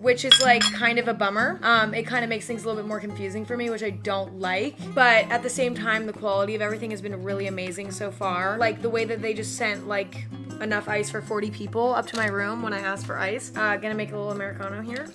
which 0.00 0.24
is 0.24 0.40
like 0.40 0.62
kind 0.72 0.98
of 0.98 1.08
a 1.08 1.14
bummer. 1.14 1.58
Um, 1.62 1.94
it 1.94 2.04
kind 2.04 2.24
of 2.24 2.30
makes 2.30 2.46
things 2.46 2.64
a 2.64 2.66
little 2.66 2.82
bit 2.82 2.88
more 2.88 3.00
confusing 3.00 3.44
for 3.44 3.56
me, 3.56 3.70
which 3.70 3.82
I 3.82 3.90
don't 3.90 4.40
like. 4.40 4.76
But 4.94 5.30
at 5.30 5.42
the 5.42 5.50
same 5.50 5.74
time, 5.74 6.06
the 6.06 6.12
quality 6.12 6.54
of 6.54 6.62
everything 6.62 6.90
has 6.90 7.02
been 7.02 7.22
really 7.22 7.46
amazing 7.46 7.92
so 7.92 8.10
far. 8.10 8.56
Like 8.58 8.82
the 8.82 8.90
way 8.90 9.04
that 9.04 9.20
they 9.20 9.34
just 9.34 9.56
sent 9.56 9.86
like 9.86 10.26
enough 10.60 10.88
ice 10.88 11.10
for 11.10 11.20
40 11.20 11.50
people 11.50 11.94
up 11.94 12.06
to 12.06 12.16
my 12.16 12.26
room 12.26 12.62
when 12.62 12.72
I 12.72 12.80
asked 12.80 13.06
for 13.06 13.18
ice. 13.18 13.52
Uh, 13.54 13.76
gonna 13.76 13.94
make 13.94 14.12
a 14.12 14.16
little 14.16 14.32
Americano 14.32 14.80
here. 14.80 15.08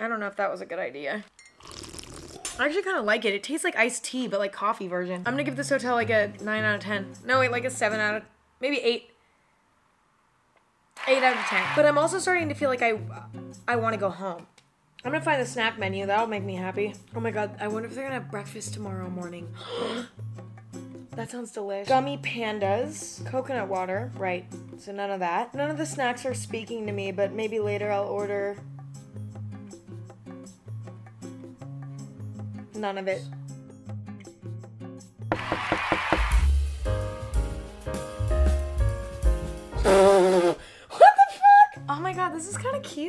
I 0.00 0.08
don't 0.08 0.20
know 0.20 0.26
if 0.26 0.36
that 0.36 0.50
was 0.50 0.60
a 0.60 0.66
good 0.66 0.78
idea. 0.78 1.24
I 2.58 2.66
actually 2.66 2.82
kind 2.82 2.98
of 2.98 3.04
like 3.04 3.24
it. 3.24 3.34
It 3.34 3.44
tastes 3.44 3.64
like 3.64 3.76
iced 3.76 4.04
tea, 4.04 4.26
but 4.26 4.40
like 4.40 4.52
coffee 4.52 4.88
version. 4.88 5.22
I'm 5.26 5.34
gonna 5.34 5.44
give 5.44 5.56
this 5.56 5.68
hotel 5.68 5.94
like 5.94 6.10
a 6.10 6.32
9 6.40 6.64
out 6.64 6.74
of 6.74 6.80
10. 6.80 7.14
No, 7.24 7.38
wait, 7.38 7.52
like 7.52 7.64
a 7.64 7.70
7 7.70 8.00
out 8.00 8.16
of, 8.16 8.22
maybe 8.60 8.78
8. 8.78 9.07
8 11.08 11.22
out 11.22 11.36
of 11.36 11.42
10. 11.44 11.64
But 11.74 11.86
I'm 11.86 11.96
also 11.96 12.18
starting 12.18 12.48
to 12.50 12.54
feel 12.54 12.68
like 12.68 12.82
I 12.82 13.00
I 13.66 13.76
want 13.76 13.94
to 13.94 13.98
go 13.98 14.10
home. 14.10 14.46
I'm 15.04 15.12
gonna 15.12 15.24
find 15.24 15.40
the 15.40 15.46
snack 15.46 15.78
menu. 15.78 16.06
That'll 16.06 16.26
make 16.26 16.44
me 16.44 16.54
happy. 16.54 16.94
Oh 17.14 17.20
my 17.20 17.30
god, 17.30 17.56
I 17.60 17.68
wonder 17.68 17.88
if 17.88 17.94
they're 17.94 18.04
gonna 18.04 18.20
have 18.20 18.30
breakfast 18.30 18.74
tomorrow 18.74 19.08
morning. 19.08 19.48
that 21.12 21.30
sounds 21.30 21.50
delicious. 21.52 21.88
Gummy 21.88 22.18
pandas, 22.18 23.24
coconut 23.24 23.68
water. 23.68 24.12
Right, 24.16 24.44
so 24.78 24.92
none 24.92 25.10
of 25.10 25.20
that. 25.20 25.54
None 25.54 25.70
of 25.70 25.78
the 25.78 25.86
snacks 25.86 26.26
are 26.26 26.34
speaking 26.34 26.86
to 26.86 26.92
me, 26.92 27.12
but 27.12 27.32
maybe 27.32 27.58
later 27.58 27.90
I'll 27.90 28.08
order. 28.08 28.56
None 32.74 32.98
of 32.98 33.08
it. 33.08 33.22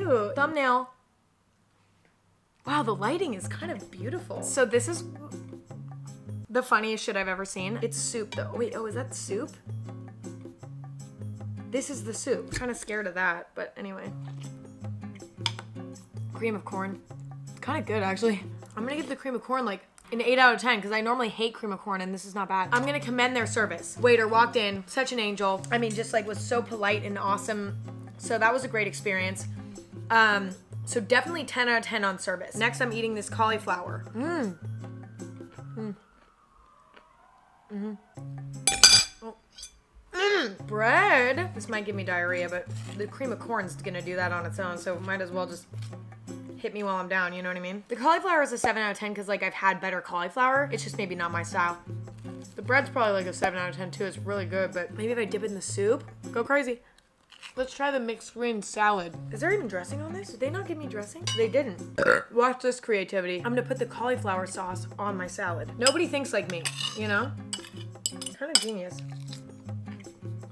Cute. 0.09 0.35
Thumbnail. 0.35 0.89
Wow, 2.65 2.83
the 2.83 2.95
lighting 2.95 3.33
is 3.33 3.47
kind 3.47 3.71
of 3.71 3.89
beautiful. 3.89 4.43
So 4.43 4.65
this 4.65 4.87
is 4.87 5.03
the 6.49 6.61
funniest 6.61 7.03
shit 7.03 7.15
I've 7.15 7.27
ever 7.27 7.45
seen. 7.45 7.79
It's 7.81 7.97
soup 7.97 8.35
though. 8.35 8.51
Wait, 8.53 8.73
oh, 8.75 8.85
is 8.85 8.95
that 8.95 9.15
soup? 9.15 9.51
This 11.71 11.89
is 11.89 12.03
the 12.03 12.13
soup. 12.13 12.53
Kind 12.53 12.71
of 12.71 12.77
scared 12.77 13.07
of 13.07 13.13
that, 13.15 13.49
but 13.55 13.73
anyway. 13.77 14.11
Cream 16.33 16.55
of 16.55 16.65
corn. 16.65 17.01
It's 17.49 17.59
kind 17.59 17.79
of 17.79 17.85
good 17.85 18.03
actually. 18.03 18.43
I'm 18.75 18.83
gonna 18.83 18.97
give 18.97 19.09
the 19.09 19.15
cream 19.15 19.35
of 19.35 19.43
corn 19.43 19.65
like 19.65 19.81
an 20.11 20.21
8 20.21 20.39
out 20.39 20.55
of 20.55 20.61
10 20.61 20.77
because 20.77 20.91
I 20.91 21.01
normally 21.01 21.29
hate 21.29 21.53
cream 21.53 21.71
of 21.71 21.79
corn 21.79 22.01
and 22.01 22.13
this 22.13 22.25
is 22.25 22.33
not 22.33 22.49
bad. 22.49 22.69
I'm 22.71 22.85
gonna 22.85 22.99
commend 22.99 23.35
their 23.35 23.45
service. 23.45 23.97
Waiter 23.99 24.27
walked 24.27 24.55
in, 24.55 24.83
such 24.87 25.11
an 25.11 25.19
angel. 25.19 25.61
I 25.71 25.77
mean, 25.77 25.91
just 25.91 26.13
like 26.13 26.27
was 26.27 26.39
so 26.39 26.61
polite 26.61 27.03
and 27.03 27.17
awesome 27.17 27.77
so 28.19 28.37
that 28.37 28.53
was 28.53 28.65
a 28.65 28.67
great 28.67 28.85
experience. 28.85 29.47
Um, 30.09 30.51
so 30.85 30.99
definitely 30.99 31.43
10 31.43 31.69
out 31.69 31.79
of 31.79 31.85
10 31.85 32.03
on 32.03 32.19
service. 32.19 32.55
Next, 32.55 32.81
I'm 32.81 32.93
eating 32.93 33.15
this 33.15 33.29
cauliflower. 33.29 34.05
Mmm. 34.15 34.57
Mm-hmm. 37.73 37.93
Oh. 39.21 39.35
Mm. 40.13 40.57
Bread. 40.65 41.51
This 41.53 41.69
might 41.69 41.85
give 41.85 41.95
me 41.95 42.03
diarrhea, 42.03 42.49
but 42.49 42.67
the 42.97 43.05
cream 43.05 43.31
of 43.31 43.39
corn's 43.39 43.75
gonna 43.75 44.01
do 44.01 44.15
that 44.15 44.31
on 44.31 44.45
its 44.45 44.59
own, 44.59 44.77
so 44.77 44.99
might 45.01 45.21
as 45.21 45.29
well 45.29 45.45
just 45.45 45.67
hit 46.57 46.73
me 46.73 46.83
while 46.83 46.95
I'm 46.95 47.07
down, 47.07 47.33
you 47.33 47.41
know 47.41 47.49
what 47.49 47.57
I 47.57 47.61
mean? 47.61 47.83
The 47.87 47.95
cauliflower 47.95 48.41
is 48.41 48.51
a 48.51 48.57
7 48.57 48.81
out 48.81 48.91
of 48.91 48.97
10 48.97 49.11
because 49.11 49.27
like 49.27 49.43
I've 49.43 49.53
had 49.53 49.79
better 49.79 50.01
cauliflower. 50.01 50.69
It's 50.73 50.83
just 50.83 50.97
maybe 50.97 51.15
not 51.15 51.31
my 51.31 51.43
style. 51.43 51.77
The 52.55 52.61
bread's 52.61 52.89
probably 52.89 53.13
like 53.13 53.27
a 53.27 53.33
7 53.33 53.57
out 53.57 53.69
of 53.69 53.75
10 53.75 53.91
too. 53.91 54.05
It's 54.05 54.17
really 54.17 54.45
good, 54.45 54.73
but 54.73 54.93
maybe 54.97 55.11
if 55.11 55.17
I 55.17 55.25
dip 55.25 55.43
it 55.43 55.47
in 55.47 55.55
the 55.55 55.61
soup, 55.61 56.03
go 56.31 56.43
crazy. 56.43 56.81
Let's 57.55 57.73
try 57.73 57.91
the 57.91 57.99
mixed 57.99 58.33
green 58.33 58.61
salad. 58.61 59.15
Is 59.31 59.41
there 59.41 59.51
even 59.51 59.67
dressing 59.67 60.01
on 60.01 60.13
this? 60.13 60.29
Did 60.29 60.39
they 60.39 60.49
not 60.49 60.67
give 60.67 60.77
me 60.77 60.87
dressing? 60.87 61.25
They 61.35 61.49
didn't. 61.49 61.81
Watch 62.31 62.61
this 62.61 62.79
creativity. 62.79 63.37
I'm 63.37 63.53
gonna 63.53 63.63
put 63.63 63.79
the 63.79 63.85
cauliflower 63.85 64.47
sauce 64.47 64.87
on 64.97 65.17
my 65.17 65.27
salad. 65.27 65.71
Nobody 65.77 66.07
thinks 66.07 66.31
like 66.31 66.49
me, 66.51 66.63
you 66.97 67.07
know? 67.07 67.31
Kind 68.37 68.55
of 68.55 68.61
genius. 68.61 68.97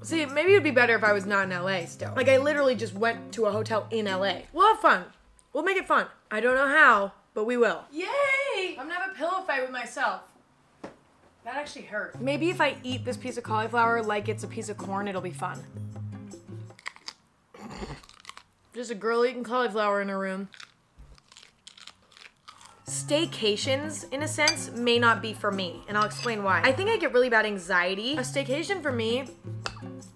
See, 0.02 0.24
maybe 0.26 0.52
it'd 0.52 0.64
be 0.64 0.70
better 0.70 0.96
if 0.96 1.04
I 1.04 1.12
was 1.12 1.26
not 1.26 1.44
in 1.44 1.50
LA 1.50 1.84
still. 1.84 2.12
Like, 2.16 2.28
I 2.28 2.38
literally 2.38 2.74
just 2.74 2.94
went 2.94 3.32
to 3.32 3.46
a 3.46 3.52
hotel 3.52 3.86
in 3.90 4.06
LA. 4.06 4.40
We'll 4.52 4.66
have 4.68 4.80
fun. 4.80 5.04
We'll 5.52 5.64
make 5.64 5.76
it 5.76 5.86
fun. 5.86 6.06
I 6.30 6.40
don't 6.40 6.54
know 6.54 6.68
how, 6.68 7.12
but 7.34 7.44
we 7.44 7.56
will. 7.56 7.84
Yay! 7.92 8.76
I'm 8.78 8.88
gonna 8.88 8.94
have 8.94 9.10
a 9.10 9.14
pillow 9.14 9.42
fight 9.46 9.62
with 9.62 9.70
myself. 9.70 10.22
That 11.44 11.56
actually 11.56 11.86
hurt. 11.86 12.20
Maybe 12.20 12.50
if 12.50 12.60
I 12.60 12.76
eat 12.82 13.04
this 13.04 13.16
piece 13.16 13.38
of 13.38 13.44
cauliflower 13.44 14.02
like 14.02 14.28
it's 14.28 14.44
a 14.44 14.48
piece 14.48 14.68
of 14.68 14.76
corn, 14.76 15.08
it'll 15.08 15.20
be 15.20 15.30
fun. 15.30 15.62
Just 18.78 18.92
a 18.92 18.94
girl 18.94 19.26
eating 19.26 19.42
cauliflower 19.42 20.00
in 20.00 20.08
her 20.08 20.16
room. 20.16 20.50
Staycations, 22.86 24.08
in 24.12 24.22
a 24.22 24.28
sense, 24.28 24.70
may 24.70 25.00
not 25.00 25.20
be 25.20 25.32
for 25.32 25.50
me, 25.50 25.82
and 25.88 25.98
I'll 25.98 26.04
explain 26.04 26.44
why. 26.44 26.60
I 26.62 26.70
think 26.70 26.88
I 26.88 26.96
get 26.96 27.12
really 27.12 27.28
bad 27.28 27.44
anxiety. 27.44 28.12
A 28.12 28.20
staycation 28.20 28.80
for 28.80 28.92
me 28.92 29.30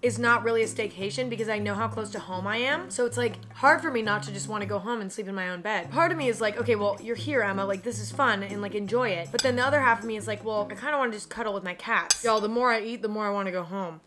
is 0.01 0.17
not 0.17 0.45
really 0.45 0.63
a 0.63 0.65
staycation 0.65 1.29
because 1.29 1.49
I 1.49 1.59
know 1.59 1.73
how 1.73 1.89
close 1.89 2.09
to 2.11 2.19
home 2.19 2.47
I 2.47 2.55
am. 2.55 2.89
So 2.89 3.05
it's 3.05 3.17
like 3.17 3.35
hard 3.53 3.81
for 3.81 3.91
me 3.91 4.01
not 4.01 4.23
to 4.23 4.31
just 4.31 4.47
want 4.47 4.61
to 4.61 4.65
go 4.65 4.79
home 4.79 5.01
and 5.01 5.11
sleep 5.11 5.27
in 5.27 5.35
my 5.35 5.49
own 5.49 5.59
bed. 5.59 5.91
Part 5.91 6.13
of 6.13 6.17
me 6.17 6.29
is 6.29 6.39
like, 6.39 6.57
okay, 6.57 6.75
well, 6.75 6.97
you're 7.03 7.17
here, 7.17 7.41
Emma. 7.41 7.65
Like, 7.65 7.83
this 7.83 7.99
is 7.99 8.13
fun 8.13 8.43
and 8.43 8.61
like 8.61 8.75
enjoy 8.75 9.09
it. 9.09 9.27
But 9.29 9.41
then 9.41 9.57
the 9.57 9.65
other 9.65 9.81
half 9.81 9.99
of 9.99 10.05
me 10.05 10.15
is 10.15 10.25
like, 10.25 10.45
well, 10.45 10.69
I 10.71 10.75
kind 10.75 10.95
of 10.95 10.99
want 10.99 11.11
to 11.11 11.17
just 11.17 11.29
cuddle 11.29 11.53
with 11.53 11.65
my 11.65 11.73
cats. 11.73 12.23
Y'all, 12.23 12.39
the 12.39 12.47
more 12.47 12.71
I 12.71 12.79
eat, 12.79 13.01
the 13.01 13.09
more 13.09 13.27
I 13.27 13.31
want 13.31 13.47
to 13.47 13.51
go 13.51 13.63
home. 13.63 13.99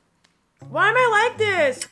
Why 0.70 0.88
am 0.88 0.96
I 0.96 1.28
like 1.28 1.36
this? 1.36 1.86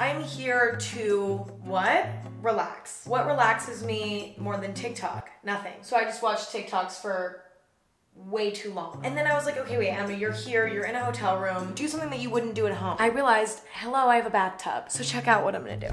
I'm 0.00 0.22
here 0.22 0.76
to 0.92 1.36
what? 1.64 2.06
Relax. 2.40 3.04
What 3.04 3.26
relaxes 3.26 3.82
me 3.82 4.36
more 4.38 4.56
than 4.56 4.72
TikTok? 4.72 5.28
Nothing. 5.42 5.72
So 5.82 5.96
I 5.96 6.04
just 6.04 6.22
watch 6.22 6.38
TikToks 6.38 7.02
for 7.02 7.42
way 8.14 8.52
too 8.52 8.72
long. 8.72 9.00
And 9.04 9.16
then 9.16 9.26
I 9.26 9.34
was 9.34 9.44
like, 9.44 9.56
okay, 9.58 9.76
wait, 9.76 9.90
Emma, 9.90 10.12
you're 10.12 10.32
here, 10.32 10.68
you're 10.68 10.84
in 10.84 10.94
a 10.94 11.04
hotel 11.04 11.40
room. 11.40 11.72
Do 11.74 11.88
something 11.88 12.10
that 12.10 12.20
you 12.20 12.30
wouldn't 12.30 12.54
do 12.54 12.66
at 12.66 12.74
home. 12.74 12.96
I 13.00 13.08
realized, 13.08 13.60
hello, 13.72 14.06
I 14.06 14.16
have 14.16 14.26
a 14.26 14.30
bathtub. 14.30 14.90
So 14.90 15.02
check 15.02 15.26
out 15.26 15.42
what 15.42 15.56
I'm 15.56 15.62
gonna 15.62 15.76
do. 15.76 15.90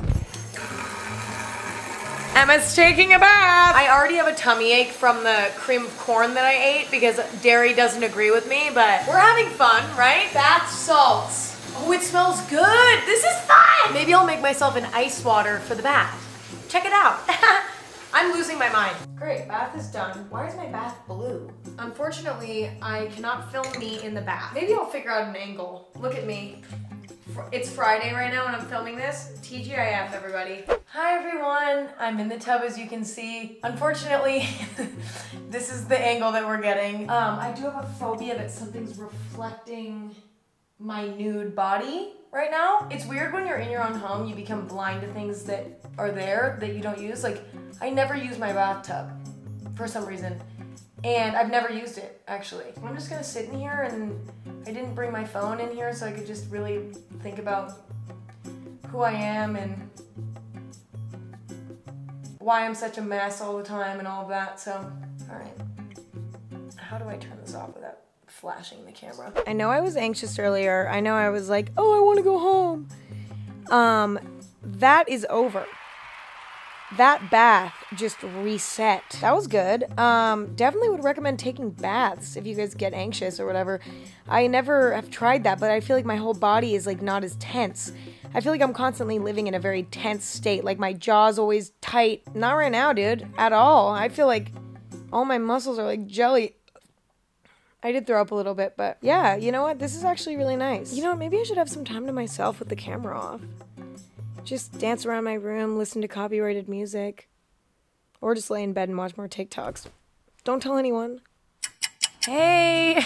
Emma's 2.38 2.76
taking 2.76 3.14
a 3.14 3.20
bath. 3.20 3.76
I 3.76 3.90
already 3.90 4.16
have 4.16 4.28
a 4.28 4.36
tummy 4.36 4.72
ache 4.72 4.92
from 4.92 5.24
the 5.24 5.52
cream 5.56 5.86
of 5.86 5.98
corn 5.98 6.36
that 6.36 6.46
I 6.46 6.54
ate 6.54 6.92
because 6.92 7.18
dairy 7.42 7.74
doesn't 7.74 8.04
agree 8.04 8.30
with 8.30 8.48
me, 8.48 8.70
but 8.74 9.08
we're 9.08 9.18
having 9.18 9.48
fun, 9.52 9.84
right? 9.98 10.32
Bath 10.34 10.70
salts. 10.70 11.55
Oh, 11.78 11.92
it 11.92 12.02
smells 12.02 12.42
good. 12.50 13.06
This 13.06 13.24
is 13.24 13.40
fun. 13.42 13.94
Maybe 13.94 14.14
I'll 14.14 14.26
make 14.26 14.42
myself 14.42 14.78
an 14.78 14.86
ice 14.94 15.24
water 15.24 15.60
for 15.60 15.76
the 15.76 15.84
bath. 15.84 16.16
Check 16.70 16.86
it 16.86 16.94
out. 16.94 17.20
I'm 18.14 18.32
losing 18.32 18.58
my 18.58 18.70
mind. 18.70 18.96
Great, 19.16 19.48
bath 19.50 19.78
is 19.78 19.88
done. 19.88 20.26
Why 20.30 20.48
is 20.48 20.56
my 20.56 20.68
bath 20.68 20.98
blue? 21.06 21.52
Unfortunately, 21.78 22.72
I 22.82 23.08
cannot 23.08 23.52
film 23.52 23.68
me 23.78 24.02
in 24.04 24.14
the 24.14 24.22
bath. 24.22 24.54
Maybe 24.56 24.74
I'll 24.74 24.86
figure 24.86 25.12
out 25.12 25.28
an 25.28 25.36
angle. 25.36 25.90
Look 26.00 26.16
at 26.16 26.26
me. 26.26 26.62
It's 27.52 27.70
Friday 27.70 28.14
right 28.14 28.32
now 28.32 28.48
and 28.48 28.56
I'm 28.56 28.66
filming 28.68 28.96
this. 28.96 29.34
TGIF, 29.42 30.14
everybody. 30.14 30.64
Hi, 30.94 31.18
everyone. 31.18 31.90
I'm 32.00 32.20
in 32.22 32.30
the 32.30 32.40
tub, 32.40 32.62
as 32.62 32.78
you 32.78 32.88
can 32.88 33.04
see. 33.04 33.60
Unfortunately, 33.64 34.48
this 35.50 35.74
is 35.74 35.86
the 35.86 36.00
angle 36.00 36.32
that 36.32 36.46
we're 36.46 36.62
getting. 36.62 37.10
Um, 37.10 37.38
I 37.38 37.52
do 37.52 37.64
have 37.64 37.84
a 37.84 37.94
phobia 38.00 38.38
that 38.38 38.50
something's 38.50 38.98
reflecting 38.98 40.16
my 40.80 41.08
nude 41.08 41.56
body 41.56 42.14
right 42.32 42.52
now. 42.52 42.88
It's 42.92 43.06
weird 43.06 43.34
when 43.34 43.48
you're 43.48 43.58
in 43.58 43.70
your 43.70 43.84
own 43.84 43.94
home, 43.94 44.28
you 44.28 44.36
become 44.36 44.68
blind 44.68 45.02
to 45.02 45.08
things 45.08 45.44
that 45.44 45.80
are 45.98 46.12
there 46.12 46.58
that 46.60 46.76
you 46.76 46.82
don't 46.82 47.00
use. 47.00 47.24
Like, 47.24 47.44
I 47.82 47.90
never 47.90 48.16
use 48.16 48.38
my 48.38 48.52
bathtub 48.52 49.10
for 49.76 49.88
some 49.88 50.06
reason. 50.06 50.40
And 51.04 51.36
I've 51.36 51.52
never 51.52 51.72
used 51.72 51.98
it, 51.98 52.22
actually. 52.28 52.66
I'm 52.84 52.96
just 52.96 53.10
gonna 53.10 53.24
sit 53.24 53.50
in 53.50 53.60
here 53.60 53.84
and 53.84 54.32
I 54.68 54.72
didn't 54.72 54.96
bring 54.96 55.12
my 55.12 55.24
phone 55.24 55.60
in 55.60 55.72
here 55.72 55.94
so 55.94 56.08
I 56.08 56.12
could 56.12 56.26
just 56.26 56.50
really 56.50 56.92
think 57.22 57.40
about 57.40 57.74
who 58.88 59.02
I 59.02 59.12
am 59.12 59.56
and 59.56 59.90
why 62.40 62.66
I'm 62.66 62.76
such 62.76 62.98
a 62.98 63.02
mess 63.02 63.42
all 63.42 63.58
the 63.58 63.64
time 63.64 64.00
and 64.00 64.08
all 64.08 64.24
of 64.24 64.30
that. 64.30 64.60
So, 64.60 64.74
all 65.30 65.38
right. 65.38 65.54
How 66.78 66.98
do 66.98 67.08
I 67.08 67.18
turn 67.18 67.40
this 67.42 67.56
off 67.56 67.74
without 67.74 68.00
flashing 68.28 68.86
the 68.86 68.92
camera. 68.92 69.32
I 69.48 69.54
know 69.54 69.70
I 69.70 69.80
was 69.82 69.96
anxious 69.98 70.38
earlier. 70.40 70.88
I 70.90 71.00
know 71.00 71.16
I 71.16 71.30
was 71.30 71.50
like, 71.50 71.72
oh, 71.78 71.98
I 71.98 72.02
want 72.02 72.18
to 72.18 72.24
go 72.24 72.40
home. 72.40 72.88
Um, 73.72 74.20
that 74.64 75.08
is 75.10 75.26
over. 75.30 75.66
that 76.98 77.30
bath 77.32 77.74
just 77.96 78.22
reset. 78.24 79.04
That 79.22 79.36
was 79.36 79.48
good. 79.48 79.86
Um, 80.00 80.56
definitely 80.56 80.90
would 80.90 81.04
recommend 81.04 81.40
taking 81.40 81.72
baths 81.72 82.36
if 82.36 82.46
you 82.46 82.56
guys 82.56 82.74
get 82.76 82.94
anxious 82.94 83.40
or 83.40 83.46
whatever. 83.46 83.80
I 84.30 84.48
never 84.48 84.94
have 84.94 85.10
tried 85.10 85.44
that, 85.44 85.60
but 85.60 85.72
I 85.72 85.80
feel 85.80 85.96
like 85.96 86.06
my 86.06 86.16
whole 86.16 86.34
body 86.34 86.76
is 86.76 86.86
like 86.86 87.02
not 87.02 87.24
as 87.24 87.36
tense. 87.38 87.92
I 88.34 88.42
feel 88.42 88.52
like 88.52 88.62
I'm 88.62 88.74
constantly 88.74 89.20
living 89.20 89.48
in 89.48 89.54
a 89.56 89.60
very 89.60 89.84
tense 89.84 90.26
state. 90.26 90.64
Like 90.64 90.78
my 90.78 90.94
jaw's 90.94 91.40
always 91.40 91.72
tight. 91.82 92.24
Not 92.36 92.54
right 92.54 92.72
now, 92.72 92.94
dude, 92.94 93.28
at 93.38 93.52
all. 93.52 93.90
I 93.90 94.10
feel 94.10 94.28
like 94.28 94.52
all 95.12 95.26
my 95.26 95.38
muscles 95.38 95.80
are 95.80 95.86
like 95.86 96.06
jelly. 96.06 96.56
I 97.86 97.92
did 97.92 98.08
throw 98.08 98.20
up 98.20 98.32
a 98.32 98.36
little 98.36 98.56
bit, 98.56 98.74
but 98.76 98.98
yeah, 99.02 99.36
you 99.36 99.52
know 99.52 99.62
what? 99.62 99.78
This 99.78 99.96
is 99.96 100.04
actually 100.04 100.38
really 100.38 100.56
nice. 100.56 100.92
You 100.92 101.04
know 101.04 101.12
what? 101.12 101.20
Maybe 101.20 101.40
I 101.40 101.44
should 101.44 101.60
have 101.60 101.70
some 101.70 101.86
time 101.86 102.08
to 102.08 102.12
myself 102.12 102.58
with 102.58 102.70
the 102.70 102.76
camera 102.76 103.16
off. 103.16 103.42
Just 104.44 104.80
dance 104.80 105.06
around 105.06 105.24
my 105.24 105.36
room, 105.36 105.78
listen 105.78 106.02
to 106.02 106.08
copyrighted 106.08 106.68
music, 106.68 107.30
or 108.22 108.34
just 108.34 108.50
lay 108.50 108.64
in 108.64 108.74
bed 108.74 108.90
and 108.90 108.98
watch 108.98 109.16
more 109.18 109.28
TikToks. 109.28 109.86
Don't 110.44 110.64
tell 110.64 110.78
anyone. 110.78 111.22
Hey! 112.24 113.06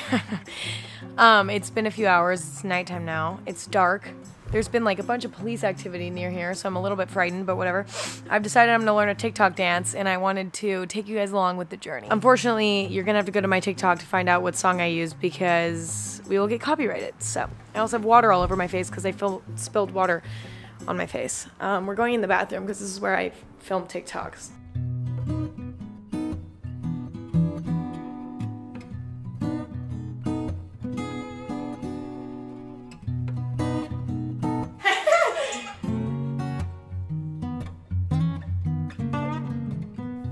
um, 1.17 1.49
it's 1.49 1.69
been 1.69 1.85
a 1.85 1.91
few 1.91 2.07
hours. 2.07 2.39
It's 2.39 2.63
nighttime 2.63 3.03
now. 3.03 3.41
It's 3.45 3.67
dark. 3.67 4.13
There's 4.51 4.67
been 4.67 4.83
like 4.83 4.99
a 4.99 5.03
bunch 5.03 5.25
of 5.25 5.31
police 5.31 5.63
activity 5.63 6.09
near 6.09 6.31
here, 6.31 6.53
so 6.55 6.67
I'm 6.67 6.75
a 6.75 6.81
little 6.81 6.97
bit 6.97 7.09
frightened, 7.09 7.45
but 7.45 7.55
whatever. 7.55 7.85
I've 8.29 8.41
decided 8.41 8.73
I'm 8.73 8.81
gonna 8.81 8.95
learn 8.95 9.09
a 9.09 9.15
TikTok 9.15 9.55
dance, 9.55 9.93
and 9.93 10.09
I 10.09 10.17
wanted 10.17 10.53
to 10.53 10.85
take 10.87 11.07
you 11.07 11.15
guys 11.17 11.31
along 11.31 11.57
with 11.57 11.69
the 11.69 11.77
journey. 11.77 12.07
Unfortunately, 12.09 12.87
you're 12.87 13.03
gonna 13.03 13.19
have 13.19 13.25
to 13.25 13.31
go 13.31 13.41
to 13.41 13.47
my 13.47 13.59
TikTok 13.59 13.99
to 13.99 14.05
find 14.05 14.27
out 14.27 14.41
what 14.41 14.55
song 14.55 14.81
I 14.81 14.87
use 14.87 15.13
because 15.13 16.21
we 16.27 16.39
will 16.39 16.47
get 16.47 16.61
copyrighted. 16.61 17.21
So 17.21 17.47
I 17.75 17.79
also 17.79 17.97
have 17.97 18.05
water 18.05 18.31
all 18.31 18.41
over 18.41 18.55
my 18.55 18.67
face 18.67 18.89
because 18.89 19.05
I 19.05 19.11
fil- 19.11 19.43
spilled 19.55 19.91
water 19.91 20.23
on 20.87 20.97
my 20.97 21.05
face. 21.05 21.47
Um, 21.59 21.85
we're 21.85 21.95
going 21.95 22.15
in 22.15 22.21
the 22.21 22.27
bathroom 22.27 22.63
because 22.63 22.79
this 22.79 22.89
is 22.89 22.99
where 22.99 23.15
I 23.15 23.31
film 23.59 23.83
TikToks. 23.83 24.49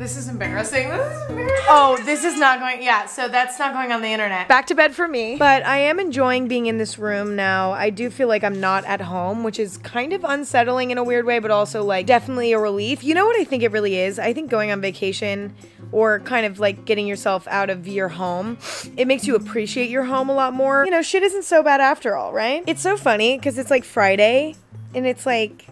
This 0.08 0.16
is 0.16 0.30
embarrassing. 0.30 0.88
This 0.88 1.18
is 1.18 1.30
embarrassing. 1.30 1.66
Oh, 1.68 2.02
this 2.06 2.24
is 2.24 2.40
not 2.40 2.62
going. 2.62 2.82
Yeah, 2.82 3.08
so 3.08 3.28
that's 3.28 3.60
not 3.60 3.74
going 3.74 3.92
on 3.92 4.02
the 4.02 4.08
internet. 4.08 4.48
Back 4.48 4.68
to 4.68 4.74
bed 4.74 4.96
for 4.96 5.06
me. 5.06 5.36
But 5.36 5.66
I 5.66 5.80
am 5.80 6.00
enjoying 6.00 6.48
being 6.48 6.68
in 6.68 6.78
this 6.78 6.98
room 6.98 7.36
now. 7.36 7.74
I 7.74 7.90
do 7.90 8.10
feel 8.10 8.30
like 8.30 8.42
I'm 8.42 8.58
not 8.62 8.86
at 8.86 9.02
home, 9.02 9.44
which 9.44 9.60
is 9.60 9.76
kind 9.76 10.14
of 10.14 10.24
unsettling 10.24 10.92
in 10.92 10.98
a 10.98 11.04
weird 11.04 11.26
way, 11.26 11.40
but 11.40 11.52
also 11.52 11.84
like 11.84 12.06
definitely 12.06 12.54
a 12.54 12.58
relief. 12.58 13.04
You 13.04 13.16
know 13.16 13.26
what 13.26 13.38
I 13.38 13.44
think 13.44 13.64
it 13.64 13.72
really 13.74 13.98
is? 13.98 14.18
I 14.18 14.32
think 14.32 14.50
going 14.50 14.72
on 14.72 14.80
vacation 14.80 15.54
or 15.92 16.22
kind 16.22 16.46
of 16.46 16.58
like 16.58 16.86
getting 16.86 17.06
yourself 17.06 17.46
out 17.50 17.70
of 17.70 17.86
your 17.86 18.08
home, 18.08 18.60
it 18.96 19.10
makes 19.10 19.28
you 19.28 19.36
appreciate 19.36 19.90
your 19.90 20.06
home 20.06 20.30
a 20.30 20.34
lot 20.34 20.54
more. 20.54 20.86
You 20.86 20.92
know, 20.92 21.02
shit 21.02 21.22
isn't 21.22 21.44
so 21.44 21.64
bad 21.64 21.82
after 21.82 22.16
all, 22.16 22.32
right? 22.32 22.64
It's 22.66 22.82
so 22.82 22.96
funny 22.96 23.38
because 23.38 23.58
it's 23.58 23.70
like 23.70 23.84
Friday 23.84 24.56
and 24.96 25.06
it's 25.06 25.26
like 25.26 25.68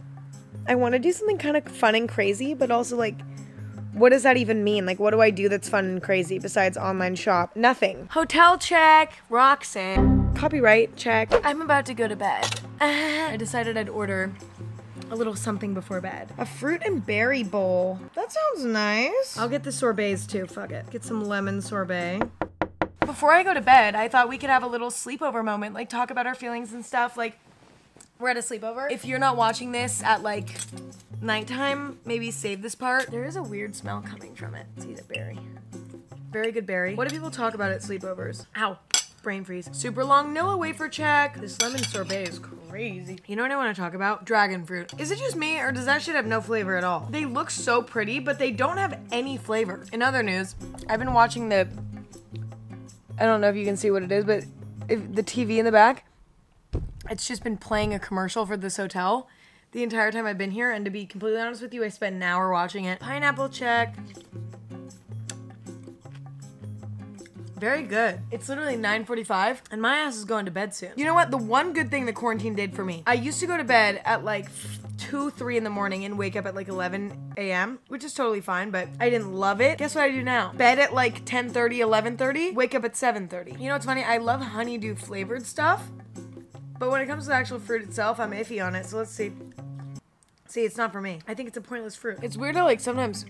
I 0.67 0.75
want 0.75 0.91
to 0.91 0.99
do 0.99 1.13
something 1.13 1.37
kind 1.37 1.55
of 1.55 1.63
fun 1.63 1.95
and 1.95 2.09
crazy, 2.09 2.53
but 2.53 2.69
also 2.69 2.97
like 2.97 3.15
what 3.95 4.09
does 4.09 4.23
that 4.23 4.37
even 4.37 4.63
mean? 4.63 4.85
Like, 4.85 4.99
what 4.99 5.11
do 5.11 5.21
I 5.21 5.29
do 5.29 5.47
that's 5.47 5.69
fun 5.69 5.85
and 5.85 6.03
crazy 6.03 6.37
besides 6.37 6.77
online 6.77 7.15
shop? 7.15 7.55
Nothing. 7.55 8.07
Hotel 8.11 8.57
check. 8.57 9.13
Roxanne. 9.29 10.33
Copyright 10.35 10.97
check. 10.97 11.31
I'm 11.45 11.61
about 11.61 11.85
to 11.85 11.93
go 11.93 12.07
to 12.07 12.15
bed. 12.15 12.59
I 12.81 13.37
decided 13.37 13.77
I'd 13.77 13.89
order 13.89 14.33
a 15.11 15.15
little 15.15 15.35
something 15.35 15.73
before 15.73 16.01
bed. 16.01 16.33
A 16.37 16.45
fruit 16.45 16.81
and 16.83 17.05
berry 17.05 17.43
bowl. 17.43 17.99
That 18.15 18.31
sounds 18.31 18.65
nice. 18.65 19.37
I'll 19.37 19.49
get 19.49 19.63
the 19.63 19.71
sorbets 19.71 20.27
too. 20.27 20.45
Fuck 20.45 20.71
it. 20.71 20.89
Get 20.89 21.03
some 21.03 21.23
lemon 21.23 21.61
sorbet. 21.61 22.21
Before 23.05 23.31
I 23.31 23.43
go 23.43 23.53
to 23.53 23.61
bed, 23.61 23.95
I 23.95 24.07
thought 24.07 24.27
we 24.27 24.37
could 24.37 24.49
have 24.49 24.63
a 24.63 24.67
little 24.67 24.89
sleepover 24.89 25.45
moment, 25.45 25.73
like 25.73 25.89
talk 25.89 26.11
about 26.11 26.27
our 26.27 26.35
feelings 26.35 26.73
and 26.73 26.83
stuff. 26.83 27.15
Like, 27.15 27.37
we're 28.19 28.29
at 28.29 28.37
a 28.37 28.41
sleepover. 28.41 28.91
If 28.91 29.05
you're 29.05 29.19
not 29.19 29.37
watching 29.37 29.71
this 29.71 30.01
at 30.03 30.23
like 30.23 30.57
nighttime, 31.21 31.99
maybe 32.05 32.31
save 32.31 32.61
this 32.61 32.75
part. 32.75 33.11
There 33.11 33.25
is 33.25 33.35
a 33.35 33.43
weird 33.43 33.75
smell 33.75 34.01
coming 34.01 34.35
from 34.35 34.55
it. 34.55 34.67
Eat 34.87 34.99
a 34.99 35.03
berry. 35.03 35.39
Very 36.31 36.51
good 36.51 36.65
berry. 36.65 36.95
What 36.95 37.07
do 37.07 37.15
people 37.15 37.31
talk 37.31 37.53
about 37.53 37.71
at 37.71 37.81
sleepovers? 37.81 38.45
Ow. 38.57 38.77
Brain 39.23 39.43
freeze. 39.43 39.69
Super 39.71 40.03
long 40.03 40.35
Nilla 40.35 40.57
wafer 40.57 40.87
check. 40.87 41.39
This 41.39 41.59
lemon 41.59 41.81
sorbet 41.81 42.23
is 42.23 42.39
crazy. 42.39 43.19
You 43.25 43.35
know 43.35 43.41
what 43.41 43.51
I 43.51 43.55
want 43.55 43.75
to 43.75 43.81
talk 43.81 43.95
about? 43.95 44.23
Dragon 44.23 44.65
fruit. 44.65 44.93
Is 44.99 45.09
it 45.09 45.17
just 45.17 45.35
me 45.35 45.59
or 45.59 45.71
does 45.71 45.85
that 45.85 46.01
shit 46.01 46.15
have 46.15 46.27
no 46.27 46.41
flavor 46.41 46.77
at 46.77 46.83
all? 46.83 47.07
They 47.09 47.25
look 47.25 47.49
so 47.49 47.81
pretty, 47.81 48.19
but 48.19 48.37
they 48.37 48.51
don't 48.51 48.77
have 48.77 48.99
any 49.11 49.37
flavor. 49.37 49.85
In 49.91 50.01
other 50.01 50.21
news, 50.21 50.55
I've 50.87 50.99
been 50.99 51.13
watching 51.13 51.49
the. 51.49 51.67
I 53.17 53.25
don't 53.25 53.41
know 53.41 53.49
if 53.49 53.55
you 53.55 53.65
can 53.65 53.77
see 53.77 53.89
what 53.89 54.03
it 54.03 54.11
is, 54.11 54.25
but 54.25 54.43
if 54.89 55.13
the 55.13 55.23
TV 55.23 55.57
in 55.57 55.65
the 55.65 55.71
back, 55.71 56.05
it's 57.09 57.27
just 57.27 57.43
been 57.43 57.57
playing 57.57 57.93
a 57.93 57.99
commercial 57.99 58.45
for 58.45 58.57
this 58.57 58.77
hotel 58.77 59.27
the 59.71 59.83
entire 59.83 60.11
time 60.11 60.25
I've 60.25 60.37
been 60.37 60.51
here. 60.51 60.71
And 60.71 60.85
to 60.85 60.91
be 60.91 61.05
completely 61.05 61.39
honest 61.39 61.61
with 61.61 61.73
you, 61.73 61.83
I 61.83 61.89
spent 61.89 62.15
an 62.15 62.23
hour 62.23 62.51
watching 62.51 62.85
it. 62.85 62.99
Pineapple 62.99 63.49
check. 63.49 63.95
Very 67.57 67.83
good. 67.83 68.19
It's 68.31 68.49
literally 68.49 68.75
9:45 68.75 69.61
and 69.71 69.81
my 69.81 69.97
ass 69.97 70.17
is 70.17 70.25
going 70.25 70.45
to 70.45 70.51
bed 70.51 70.73
soon. 70.73 70.91
You 70.95 71.05
know 71.05 71.13
what? 71.13 71.31
The 71.31 71.37
one 71.37 71.73
good 71.73 71.89
thing 71.89 72.05
that 72.05 72.13
quarantine 72.13 72.53
did 72.53 72.75
for 72.75 72.83
me. 72.83 73.03
I 73.07 73.13
used 73.13 73.39
to 73.39 73.47
go 73.47 73.57
to 73.57 73.63
bed 73.63 74.01
at 74.03 74.25
like 74.25 74.47
2, 74.97 75.29
3 75.31 75.57
in 75.57 75.63
the 75.63 75.69
morning 75.69 76.03
and 76.05 76.17
wake 76.17 76.35
up 76.35 76.45
at 76.45 76.55
like 76.55 76.67
11 76.67 77.33
a.m., 77.37 77.79
which 77.87 78.03
is 78.03 78.13
totally 78.13 78.41
fine, 78.41 78.71
but 78.71 78.89
I 78.99 79.09
didn't 79.09 79.33
love 79.33 79.61
it. 79.61 79.77
Guess 79.77 79.95
what 79.95 80.03
I 80.03 80.11
do 80.11 80.21
now? 80.21 80.51
Bed 80.53 80.79
at 80.79 80.93
like 80.93 81.25
10:30, 81.25 81.79
11:30, 81.79 82.53
wake 82.53 82.75
up 82.75 82.83
at 82.83 82.93
7:30. 82.93 83.59
You 83.59 83.67
know 83.67 83.73
what's 83.73 83.85
funny? 83.85 84.03
I 84.03 84.17
love 84.17 84.41
honeydew 84.41 84.95
flavored 84.95 85.45
stuff. 85.45 85.89
But 86.77 86.91
when 86.91 87.01
it 87.01 87.07
comes 87.07 87.23
to 87.23 87.29
the 87.29 87.35
actual 87.35 87.59
fruit 87.59 87.83
itself, 87.83 88.19
I'm 88.19 88.31
iffy 88.31 88.65
on 88.65 88.75
it. 88.75 88.85
So 88.85 88.97
let's 88.97 89.11
see. 89.11 89.31
See, 90.47 90.63
it's 90.63 90.77
not 90.77 90.91
for 90.91 91.01
me. 91.01 91.19
I 91.27 91.33
think 91.33 91.47
it's 91.47 91.57
a 91.57 91.61
pointless 91.61 91.95
fruit. 91.95 92.19
It's 92.21 92.37
weird 92.37 92.55
how 92.55 92.65
like 92.65 92.79
sometimes 92.79 93.25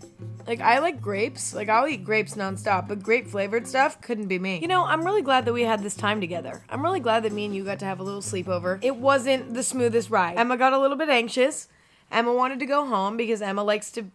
like 0.46 0.62
I 0.62 0.80
like 0.80 1.02
grapes. 1.02 1.56
Like 1.56 1.70
I'll 1.70 1.88
eat 1.88 2.04
grapes 2.04 2.36
nonstop, 2.36 2.88
but 2.88 3.02
grape 3.02 3.28
flavored 3.28 3.68
stuff 3.68 4.02
couldn't 4.02 4.28
be 4.28 4.38
me. 4.38 4.60
You 4.60 4.68
know, 4.68 4.86
I'm 4.86 5.04
really 5.04 5.22
glad 5.22 5.46
that 5.46 5.54
we 5.54 5.64
had 5.64 5.82
this 5.82 5.96
time 5.96 6.20
together. 6.22 6.64
I'm 6.70 6.84
really 6.84 7.00
glad 7.00 7.24
that 7.24 7.32
me 7.32 7.46
and 7.46 7.56
you 7.56 7.64
got 7.64 7.80
to 7.80 7.86
have 7.86 8.00
a 8.00 8.04
little 8.04 8.22
sleepover. 8.22 8.80
It 8.84 8.98
wasn't 8.98 9.54
the 9.54 9.64
smoothest 9.64 10.10
ride. 10.10 10.38
Emma 10.38 10.58
got 10.58 10.74
a 10.74 10.80
little 10.80 10.98
bit 10.98 11.10
anxious. 11.10 11.68
Emma 12.12 12.34
wanted 12.34 12.60
to 12.60 12.66
go 12.66 12.86
home 12.86 13.18
because 13.18 13.42
Emma 13.42 13.64
likes 13.64 13.92
to 13.92 14.06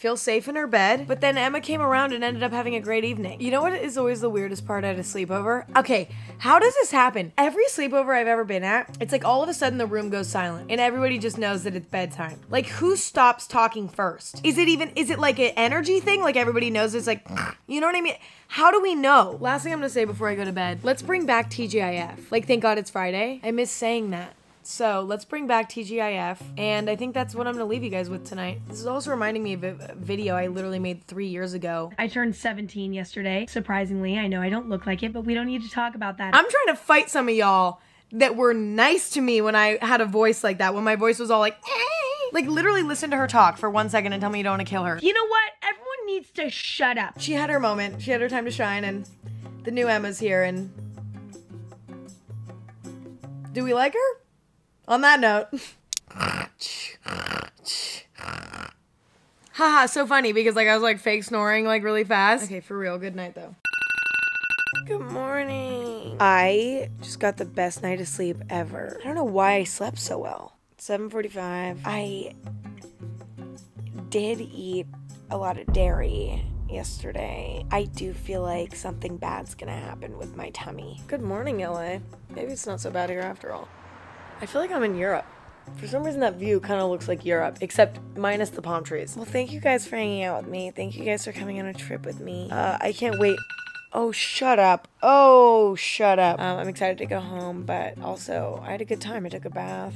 feel 0.00 0.16
safe 0.16 0.48
in 0.48 0.56
her 0.56 0.66
bed. 0.66 1.06
But 1.06 1.20
then 1.20 1.36
Emma 1.36 1.60
came 1.60 1.82
around 1.82 2.14
and 2.14 2.24
ended 2.24 2.42
up 2.42 2.52
having 2.52 2.74
a 2.74 2.80
great 2.80 3.04
evening. 3.04 3.38
You 3.38 3.50
know 3.50 3.60
what 3.60 3.74
is 3.74 3.98
always 3.98 4.22
the 4.22 4.30
weirdest 4.30 4.66
part 4.66 4.82
at 4.82 4.96
a 4.96 5.00
sleepover? 5.00 5.66
Okay, 5.76 6.08
how 6.38 6.58
does 6.58 6.72
this 6.74 6.90
happen? 6.90 7.34
Every 7.36 7.66
sleepover 7.66 8.16
I've 8.16 8.26
ever 8.26 8.44
been 8.44 8.64
at, 8.64 8.96
it's 8.98 9.12
like 9.12 9.26
all 9.26 9.42
of 9.42 9.50
a 9.50 9.54
sudden 9.54 9.76
the 9.76 9.86
room 9.86 10.08
goes 10.08 10.26
silent 10.26 10.70
and 10.70 10.80
everybody 10.80 11.18
just 11.18 11.36
knows 11.36 11.64
that 11.64 11.76
it's 11.76 11.86
bedtime. 11.86 12.40
Like 12.48 12.66
who 12.66 12.96
stops 12.96 13.46
talking 13.46 13.90
first? 13.90 14.40
Is 14.42 14.56
it 14.56 14.68
even 14.68 14.90
is 14.96 15.10
it 15.10 15.18
like 15.18 15.38
an 15.38 15.52
energy 15.54 16.00
thing? 16.00 16.22
Like 16.22 16.36
everybody 16.36 16.70
knows 16.70 16.94
it's 16.94 17.06
like 17.06 17.28
you 17.66 17.82
know 17.82 17.86
what 17.86 17.96
I 17.96 18.00
mean? 18.00 18.16
How 18.48 18.70
do 18.70 18.80
we 18.80 18.94
know? 18.94 19.36
Last 19.38 19.64
thing 19.64 19.72
I'm 19.74 19.80
gonna 19.80 19.90
say 19.90 20.06
before 20.06 20.28
I 20.28 20.34
go 20.34 20.46
to 20.46 20.52
bed, 20.52 20.80
let's 20.82 21.02
bring 21.02 21.26
back 21.26 21.50
TGIF. 21.50 22.30
Like 22.30 22.46
thank 22.46 22.62
God 22.62 22.78
it's 22.78 22.90
Friday. 22.90 23.40
I 23.44 23.50
miss 23.50 23.70
saying 23.70 24.10
that. 24.10 24.34
So 24.70 25.00
let's 25.02 25.24
bring 25.24 25.48
back 25.48 25.68
TGIF, 25.68 26.38
and 26.56 26.88
I 26.88 26.94
think 26.94 27.12
that's 27.12 27.34
what 27.34 27.48
I'm 27.48 27.54
gonna 27.54 27.64
leave 27.64 27.82
you 27.82 27.90
guys 27.90 28.08
with 28.08 28.24
tonight. 28.24 28.60
This 28.68 28.78
is 28.78 28.86
also 28.86 29.10
reminding 29.10 29.42
me 29.42 29.54
of 29.54 29.64
a 29.64 29.94
video 29.96 30.36
I 30.36 30.46
literally 30.46 30.78
made 30.78 31.04
three 31.08 31.26
years 31.26 31.54
ago. 31.54 31.90
I 31.98 32.06
turned 32.06 32.36
17 32.36 32.92
yesterday. 32.92 33.46
Surprisingly, 33.48 34.16
I 34.16 34.28
know 34.28 34.40
I 34.40 34.48
don't 34.48 34.68
look 34.68 34.86
like 34.86 35.02
it, 35.02 35.12
but 35.12 35.22
we 35.22 35.34
don't 35.34 35.46
need 35.46 35.64
to 35.64 35.70
talk 35.70 35.96
about 35.96 36.18
that. 36.18 36.36
I'm 36.36 36.48
trying 36.48 36.76
to 36.76 36.76
fight 36.76 37.10
some 37.10 37.28
of 37.28 37.34
y'all 37.34 37.80
that 38.12 38.36
were 38.36 38.54
nice 38.54 39.10
to 39.10 39.20
me 39.20 39.40
when 39.40 39.56
I 39.56 39.84
had 39.84 40.00
a 40.00 40.06
voice 40.06 40.44
like 40.44 40.58
that, 40.58 40.72
when 40.72 40.84
my 40.84 40.94
voice 40.94 41.18
was 41.18 41.32
all 41.32 41.40
like, 41.40 41.56
"Eh." 41.56 42.30
like 42.32 42.46
literally 42.46 42.84
listen 42.84 43.10
to 43.10 43.16
her 43.16 43.26
talk 43.26 43.58
for 43.58 43.68
one 43.68 43.90
second 43.90 44.12
and 44.12 44.20
tell 44.20 44.30
me 44.30 44.38
you 44.38 44.44
don't 44.44 44.52
want 44.52 44.66
to 44.66 44.70
kill 44.70 44.84
her. 44.84 45.00
you 45.02 45.12
know 45.12 45.26
what? 45.26 45.50
Everyone 45.64 46.06
needs 46.06 46.30
to 46.30 46.48
shut 46.48 46.96
up. 46.96 47.20
She 47.20 47.32
had 47.32 47.50
her 47.50 47.58
moment, 47.58 48.00
she 48.00 48.12
had 48.12 48.20
her 48.20 48.28
time 48.28 48.44
to 48.44 48.52
shine, 48.52 48.84
and 48.84 49.08
the 49.64 49.72
new 49.72 49.88
Emma's 49.88 50.20
here, 50.20 50.44
and 50.44 50.70
do 53.52 53.64
we 53.64 53.74
like 53.74 53.94
her? 53.94 54.29
On 54.90 55.00
that 55.02 55.20
note. 55.20 55.46
Haha, 59.52 59.86
so 59.86 60.04
funny 60.04 60.32
because 60.32 60.56
like 60.56 60.66
I 60.66 60.74
was 60.74 60.82
like 60.82 60.98
fake 60.98 61.22
snoring 61.22 61.64
like 61.64 61.84
really 61.84 62.02
fast. 62.02 62.46
Okay, 62.46 62.58
for 62.58 62.76
real. 62.76 62.98
Good 62.98 63.14
night 63.14 63.36
though. 63.36 63.54
Good 64.86 65.02
morning. 65.12 66.16
I 66.18 66.90
just 67.02 67.20
got 67.20 67.36
the 67.36 67.44
best 67.44 67.84
night 67.84 68.00
of 68.00 68.08
sleep 68.08 68.38
ever. 68.50 68.98
I 69.00 69.04
don't 69.04 69.14
know 69.14 69.22
why 69.22 69.54
I 69.54 69.64
slept 69.64 70.00
so 70.00 70.18
well. 70.18 70.56
7:45. 70.78 71.78
I 71.84 72.34
did 74.08 74.40
eat 74.40 74.88
a 75.30 75.36
lot 75.36 75.56
of 75.56 75.72
dairy 75.72 76.44
yesterday. 76.68 77.64
I 77.70 77.84
do 77.84 78.12
feel 78.12 78.42
like 78.42 78.74
something 78.74 79.18
bad's 79.18 79.54
gonna 79.54 79.70
happen 79.70 80.18
with 80.18 80.34
my 80.34 80.50
tummy. 80.50 81.00
Good 81.06 81.22
morning, 81.22 81.60
LA. 81.60 81.98
Maybe 82.34 82.50
it's 82.50 82.66
not 82.66 82.80
so 82.80 82.90
bad 82.90 83.08
here 83.08 83.20
after 83.20 83.52
all. 83.52 83.68
I 84.40 84.46
feel 84.46 84.60
like 84.60 84.70
I'm 84.70 84.82
in 84.82 84.96
Europe. 84.96 85.26
For 85.76 85.86
some 85.86 86.02
reason, 86.02 86.20
that 86.20 86.34
view 86.34 86.60
kind 86.60 86.80
of 86.80 86.90
looks 86.90 87.08
like 87.08 87.24
Europe, 87.24 87.58
except 87.60 88.00
minus 88.16 88.50
the 88.50 88.62
palm 88.62 88.82
trees. 88.82 89.14
Well, 89.14 89.24
thank 89.24 89.52
you 89.52 89.60
guys 89.60 89.86
for 89.86 89.96
hanging 89.96 90.24
out 90.24 90.42
with 90.42 90.50
me. 90.50 90.70
Thank 90.70 90.96
you 90.96 91.04
guys 91.04 91.24
for 91.24 91.32
coming 91.32 91.60
on 91.60 91.66
a 91.66 91.74
trip 91.74 92.04
with 92.04 92.20
me. 92.20 92.48
Uh, 92.50 92.78
I 92.80 92.92
can't 92.92 93.18
wait. 93.18 93.38
Oh, 93.92 94.12
shut 94.12 94.58
up. 94.58 94.88
Oh, 95.02 95.74
shut 95.74 96.18
up. 96.18 96.40
Um, 96.40 96.58
I'm 96.58 96.68
excited 96.68 96.98
to 96.98 97.06
go 97.06 97.20
home, 97.20 97.64
but 97.64 98.00
also, 98.02 98.62
I 98.66 98.72
had 98.72 98.80
a 98.80 98.84
good 98.84 99.00
time. 99.00 99.26
I 99.26 99.28
took 99.28 99.44
a 99.44 99.50
bath. 99.50 99.94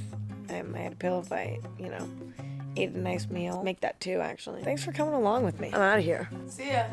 Um, 0.51 0.75
I 0.75 0.79
had 0.79 0.93
a 0.93 0.97
pillow 0.97 1.23
fight, 1.23 1.61
you 1.79 1.89
know. 1.89 2.09
Ate 2.77 2.91
a 2.91 2.99
nice 2.99 3.29
meal. 3.29 3.63
Make 3.63 3.81
that 3.81 4.01
too, 4.01 4.21
actually. 4.21 4.63
Thanks 4.63 4.85
for 4.85 4.93
coming 4.93 5.15
along 5.15 5.45
with 5.45 5.61
me. 5.61 5.71
I'm 5.73 5.81
out 5.81 5.99
of 5.99 6.05
here. 6.05 6.29
See 6.49 6.71
ya. 6.71 6.85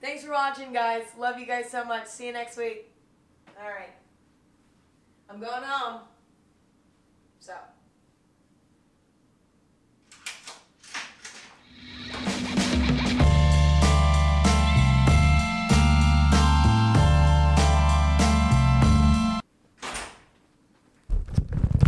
Thanks 0.00 0.24
for 0.24 0.30
watching, 0.30 0.72
guys. 0.72 1.02
Love 1.18 1.38
you 1.38 1.46
guys 1.46 1.70
so 1.70 1.84
much. 1.84 2.06
See 2.06 2.26
you 2.26 2.32
next 2.32 2.56
week. 2.56 2.92
All 3.60 3.68
right. 3.68 3.90
I'm 5.28 5.40
going 5.40 5.62
home. 5.62 6.02
So. 7.40 7.52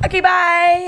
Okay, 0.05 0.21
bye. 0.21 0.79